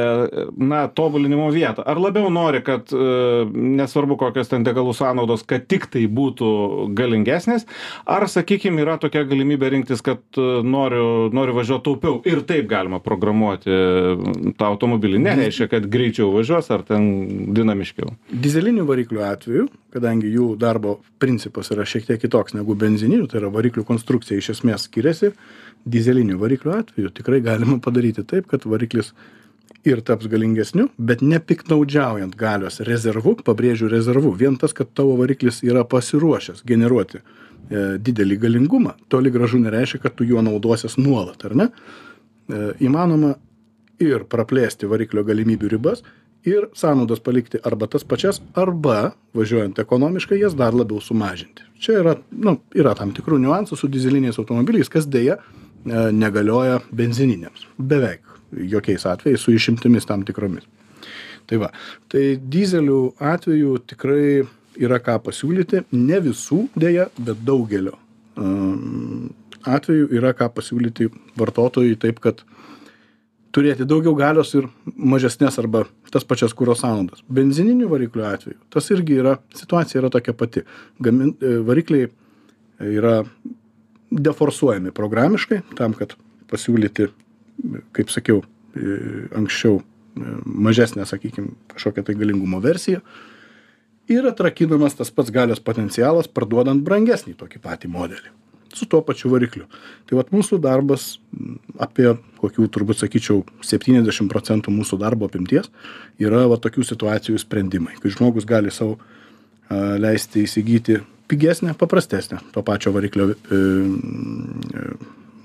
na, 0.57 0.85
tobulinimo 0.89 1.51
vietą. 1.53 1.85
Ar 1.85 2.01
labiau 2.01 2.31
nori, 2.33 2.63
kad 2.65 2.89
nesvarbu 2.95 4.17
kokios 4.19 4.49
ten 4.51 4.65
degalų 4.65 4.95
sąnaudos, 4.97 5.45
kad 5.47 5.67
tik 5.69 5.87
tai 5.93 6.05
būtų 6.11 6.49
galingesnės, 6.97 7.67
ar, 8.09 8.25
sakykime, 8.31 8.81
yra 8.83 8.97
tokia 9.01 9.25
galimybė 9.27 9.71
rinktis, 9.75 10.01
kad 10.05 10.23
noriu, 10.35 11.29
noriu 11.35 11.55
važiuoti 11.59 11.85
taupiau 11.85 12.19
ir 12.27 12.41
taip 12.47 12.67
galima 12.71 13.01
programuoti 13.03 13.69
tą 14.57 14.69
automobilį. 14.71 15.21
Nereiškia, 15.25 15.69
kad 15.71 15.87
greičiau 15.91 16.31
važiuos 16.33 16.71
ar 16.73 16.85
ten 16.87 17.07
dinamiškiau. 17.55 18.15
Dizelinių 18.45 18.87
variklių 18.89 19.25
atveju, 19.27 19.67
kadangi 19.95 20.31
jų 20.33 20.54
darbo 20.59 20.99
principas 21.21 21.71
yra 21.73 21.85
šiek 21.87 22.07
tiek 22.09 22.21
kitoks 22.21 22.55
negu 22.57 22.75
benzininių, 22.79 23.29
tai 23.31 23.41
yra 23.41 23.51
variklių 23.53 23.85
konstrukcija 23.87 24.39
iš 24.39 24.53
esmės 24.57 24.89
skiriasi. 24.89 25.31
Dizelinių 25.85 26.37
variklių 26.41 26.75
atveju 26.79 27.13
tikrai 27.19 27.41
galima 27.45 27.77
padaryti 27.83 28.25
taip, 28.25 28.47
kad 28.51 28.65
variklis 28.65 29.13
ir 29.85 30.01
taps 30.05 30.25
galingesniu, 30.29 30.87
bet 30.97 31.21
nepiknaudžiaujant 31.21 32.35
galios 32.37 32.79
rezervu, 32.87 33.35
pabrėžiu 33.45 33.89
rezervu, 33.91 34.33
vien 34.37 34.57
tas, 34.57 34.73
kad 34.73 34.89
tavo 34.97 35.13
variklis 35.19 35.61
yra 35.65 35.85
pasiruošęs 35.89 36.63
generuoti 36.65 37.19
e, 37.19 37.23
didelį 38.01 38.39
galingumą, 38.47 38.95
toli 39.13 39.33
gražu 39.33 39.61
nereiškia, 39.61 40.01
kad 40.07 40.17
tu 40.17 40.25
juo 40.25 40.41
naudosies 40.45 40.97
nuolat, 40.97 41.45
ar 41.45 41.57
ne? 41.61 41.69
E, 42.49 42.61
įmanoma 42.87 43.35
ir 44.01 44.25
praplėsti 44.29 44.89
variklio 44.89 45.23
galimybių 45.27 45.75
ribas 45.77 46.01
ir 46.45 46.69
sąnaudas 46.77 47.21
palikti 47.25 47.59
arba 47.65 47.87
tas 47.91 48.05
pačias, 48.07 48.41
arba, 48.57 49.15
važiuojant 49.37 49.79
ekonomiškai, 49.81 50.39
jas 50.41 50.55
dar 50.57 50.75
labiau 50.77 51.01
sumažinti. 51.01 51.65
Čia 51.81 51.99
yra, 52.03 52.15
nu, 52.31 52.57
yra 52.77 52.95
tam 52.97 53.13
tikrų 53.15 53.39
niuansų 53.43 53.79
su 53.79 53.89
dizeliniais 53.91 54.39
automobiliais, 54.41 54.91
kas 54.91 55.09
dėja 55.09 55.39
e, 55.39 55.43
negalioja 56.15 56.79
benzininiams. 56.95 57.67
Beveik 57.77 58.23
jokiais 58.75 59.05
atvejais, 59.09 59.41
su 59.41 59.53
išimtimis 59.55 60.07
tam 60.07 60.23
tikromis. 60.27 60.67
Tai 61.45 61.59
va, 61.61 61.71
tai 62.09 62.37
dizelių 62.41 63.01
atveju 63.21 63.77
tikrai 63.91 64.45
yra 64.81 64.99
ką 65.03 65.19
pasiūlyti, 65.27 65.85
ne 65.93 66.21
visų 66.23 66.65
dėja, 66.79 67.09
bet 67.21 67.43
daugelio 67.45 67.95
um, 68.39 69.29
atveju 69.65 70.09
yra 70.15 70.33
ką 70.37 70.49
pasiūlyti 70.55 71.09
vartotojui 71.39 71.97
taip, 72.01 72.19
kad 72.23 72.43
turėti 73.55 73.87
daugiau 73.87 74.15
galios 74.17 74.51
ir 74.57 74.67
mažesnės 74.95 75.57
arba 75.61 75.85
tas 76.13 76.27
pačias 76.27 76.55
kuro 76.57 76.75
sąnaudas. 76.77 77.23
Benzininių 77.31 77.87
variklių 77.91 78.25
atveju 78.27 78.59
tas 78.73 78.89
irgi 78.93 79.19
yra, 79.21 79.37
situacija 79.55 80.01
yra 80.01 80.11
tokia 80.13 80.35
pati. 80.37 80.65
Gamin, 81.03 81.35
e, 81.39 81.57
varikliai 81.65 82.09
yra 82.83 83.21
deforsuojami 84.11 84.93
programiškai 84.95 85.61
tam, 85.79 85.95
kad 85.97 86.17
pasiūlyti, 86.51 87.09
kaip 87.95 88.11
sakiau, 88.13 88.43
e, 88.75 88.97
anksčiau 89.39 89.79
e, 89.79 90.35
mažesnę, 90.45 91.07
sakykime, 91.07 91.55
kažkokią 91.73 92.05
tai 92.09 92.17
galingumo 92.19 92.61
versiją. 92.63 93.01
Ir 94.11 94.27
atrakinamas 94.29 94.93
tas 94.99 95.09
pats 95.09 95.31
galios 95.33 95.63
potencialas, 95.63 96.29
parduodant 96.29 96.83
brangesnį 96.85 97.33
tokį 97.39 97.63
patį 97.63 97.89
modelį 97.89 98.35
su 98.75 98.87
tuo 98.89 99.01
pačiu 99.05 99.31
varikliu. 99.33 99.65
Tai 100.09 100.19
vat 100.19 100.31
mūsų 100.35 100.59
darbas 100.63 101.15
apie 101.81 102.11
kokių 102.41 102.67
turbūt 102.73 103.01
sakyčiau 103.01 103.43
70 103.65 104.29
procentų 104.31 104.73
mūsų 104.75 104.99
darbo 105.01 105.29
apimties 105.29 105.71
yra 106.21 106.45
va 106.51 106.59
tokių 106.61 106.85
situacijų 106.85 107.39
sprendimai, 107.41 107.95
kai 108.01 108.13
žmogus 108.13 108.47
gali 108.47 108.73
savo 108.73 108.99
leisti 109.99 110.43
įsigyti 110.45 110.99
pigesnę, 111.31 111.73
paprastesnę 111.73 112.41
to 112.53 112.61
pačio 112.61 112.91
variklio 112.93 113.31
e, 113.31 113.35
e, 113.35 114.83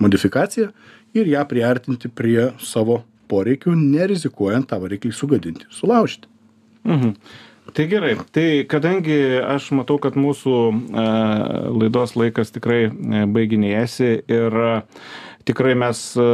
modifikaciją 0.02 0.68
ir 1.16 1.30
ją 1.30 1.44
priartinti 1.48 2.10
prie 2.12 2.50
savo 2.60 3.00
poreikių, 3.30 3.72
nerizikuojant 3.78 4.68
tą 4.68 4.80
variklį 4.82 5.14
sugadinti, 5.16 5.70
sulaužyti. 5.72 6.28
Mhm 6.84 7.14
tai 7.74 7.86
gerai. 7.90 8.14
Tai 8.34 8.46
kadangi 8.70 9.18
aš 9.42 9.70
matau 9.78 9.98
kad 10.02 10.16
mūsų 10.18 10.56
e, 10.70 11.06
laidos 11.82 12.16
laikas 12.18 12.52
tikrai 12.54 12.82
e, 12.88 13.24
baiginėjasi 13.30 14.10
ir 14.30 14.58
tikrai 15.48 15.74
mes 15.78 16.00
e, 16.18 16.26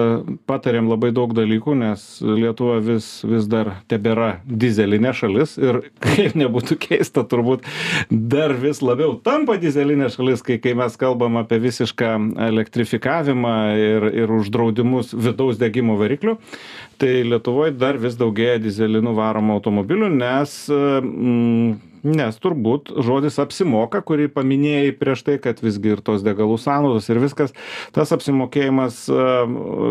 patarėm 0.49 0.89
labai 0.91 1.13
daug 1.15 1.33
dalykų, 1.37 1.77
nes 1.81 2.05
Lietuva 2.25 2.79
vis, 2.85 3.09
vis 3.27 3.47
dar 3.51 3.73
tebėra 3.91 4.41
dizelinė 4.47 5.13
šalis 5.17 5.57
ir 5.61 5.81
kaip 6.05 6.37
nebūtų 6.39 6.79
keista, 6.83 7.25
turbūt 7.27 7.67
dar 8.11 8.57
vis 8.61 8.83
labiau 8.85 9.17
tampa 9.23 9.59
dizelinė 9.63 10.11
šalis, 10.15 10.45
kai, 10.47 10.59
kai 10.63 10.77
mes 10.79 10.99
kalbam 11.01 11.39
apie 11.41 11.61
visišką 11.63 12.13
elektrifikavimą 12.49 13.57
ir, 13.81 14.09
ir 14.25 14.37
uždraudimus 14.41 15.15
vidaus 15.15 15.61
degimo 15.61 15.99
variklių. 16.01 16.37
Tai 16.97 17.13
Lietuvoje 17.29 17.75
dar 17.77 17.99
vis 18.01 18.17
daugėja 18.17 18.57
dizelinų 18.63 19.13
varomų 19.19 19.59
automobilių, 19.59 20.09
nes 20.17 20.55
mm, 20.73 21.96
nes 22.07 22.39
turbūt 22.43 22.93
žodis 23.05 23.39
apsimoka 23.43 24.01
kurį 24.07 24.29
paminėjai 24.35 24.95
prieš 24.99 25.25
tai 25.27 25.37
kad 25.43 25.61
visgi 25.65 25.95
ir 25.97 26.03
tos 26.07 26.25
degalų 26.27 26.59
sąnaudos 26.63 27.09
ir 27.11 27.21
viskas 27.23 27.55
tas 27.97 28.13
apsimokėjimas 28.15 29.03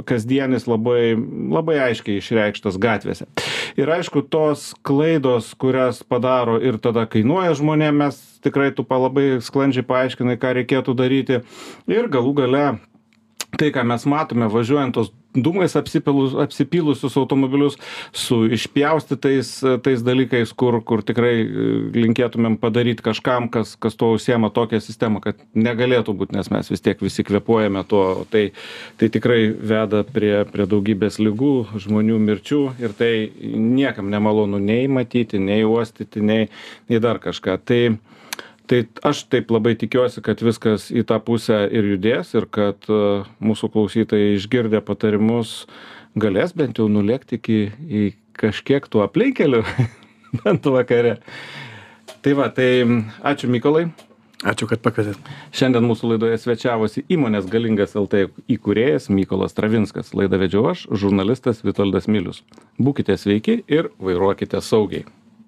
kasdienis 0.09 0.67
labai 0.69 1.15
labai 1.51 1.77
aiškiai 1.89 2.21
išreikštas 2.21 2.79
gatvėse. 2.81 3.27
Ir 3.79 3.91
aišku 3.91 4.23
tos 4.31 4.71
klaidos 4.85 5.51
kurias 5.59 6.01
padaro 6.07 6.57
ir 6.63 6.79
tada 6.81 7.05
kainuoja 7.09 7.55
žmonėm 7.59 8.01
mes 8.05 8.19
tikrai 8.45 8.71
tu 8.75 8.85
labai 8.89 9.41
sklandžiai 9.43 9.85
paaiškinai 9.87 10.37
ką 10.39 10.55
reikėtų 10.61 10.95
daryti. 10.95 11.41
Ir 11.91 12.09
galų 12.11 12.35
gale 12.41 12.65
tai 13.59 13.71
ką 13.75 13.85
mes 13.87 14.05
matome 14.09 14.49
važiuojant 14.51 14.95
tos 14.95 15.11
dūmais 15.35 15.75
apsipilus 15.79 16.35
apsipylusius 16.45 17.17
automobilius 17.19 17.77
su 18.15 18.43
išpjaustytais 18.55 19.51
tais 19.85 20.03
dalykais 20.05 20.53
kur 20.57 20.79
kur 20.85 21.03
tikrai 21.05 21.33
e, 21.43 21.67
linkėtumėm 21.95 22.57
padaryt 22.61 23.03
kažkam 23.05 23.49
kas 23.53 23.75
kas 23.79 23.97
tuo 23.99 24.13
užsiema 24.15 24.51
tokią 24.55 24.81
sistemą 24.83 25.21
kad 25.23 25.39
negalėtų 25.55 26.15
būt 26.17 26.35
nes 26.35 26.51
mes 26.53 26.71
vis 26.71 26.83
tiek 26.85 27.01
visi 27.01 27.25
kvėpuojame 27.27 27.83
tuo. 27.89 28.25
Tai 28.31 28.45
tai 28.99 29.11
tikrai 29.13 29.41
veda 29.51 30.03
prie 30.07 30.43
prie 30.51 30.67
daugybės 30.69 31.19
ligų 31.21 31.53
žmonių 31.85 32.19
mirčių 32.29 32.61
ir 32.81 32.95
tai 32.97 33.13
niekam 33.43 34.11
nemalonu 34.13 34.59
nei 34.61 34.89
matyti 34.91 35.41
nei 35.41 35.63
uostyti 35.67 36.23
nei 36.23 36.49
nei 36.89 37.01
dar 37.03 37.21
kažką. 37.23 37.57
Tai 37.65 37.81
tai 38.69 38.85
aš 39.05 39.25
taip 39.31 39.51
labai 39.53 39.75
tikiuosi 39.79 40.23
kad 40.25 40.41
viskas 40.45 40.89
į 40.93 41.05
tą 41.09 41.19
pusę 41.23 41.63
ir 41.69 41.87
judės 41.95 42.33
ir 42.37 42.47
kad 42.51 42.87
e, 42.89 43.01
mūsų 43.43 43.71
klausytojai 43.73 44.35
išgirdę 44.37 44.81
patarimus 44.85 45.63
galės 46.15 46.55
bent 46.57 46.79
jau 46.79 46.87
nulėkt 46.91 47.35
iki 47.37 47.59
į 47.75 48.07
kažkiek 48.39 48.87
tų 48.89 49.05
aplinkkelių 49.05 49.63
bent 50.41 50.67
vakare. 50.67 51.19
Tai 52.25 52.33
va, 52.37 52.49
tai 52.49 52.69
ačiū 53.21 53.49
Mykolai. 53.53 53.87
Ačiū, 54.45 54.67
kad 54.69 54.81
pakvietėt. 54.83 55.29
Šiandien 55.55 55.85
mūsų 55.87 56.11
laidoje 56.11 56.37
svečiavosi 56.37 57.05
įmonės 57.09 57.47
Galingas 57.49 57.95
LT 57.97 58.27
įkūrėjas 58.51 59.07
Mykolas 59.09 59.55
Travinskas. 59.57 60.11
Laidą 60.13 60.37
vedžiau 60.41 60.67
aš, 60.69 60.85
žurnalistas 60.91 61.63
Vitoldas 61.65 62.09
Milius. 62.11 62.43
Būkite 62.77 63.15
sveiki 63.17 63.63
ir 63.71 63.89
vairuokite 63.97 64.61
saugiai. 64.61 65.07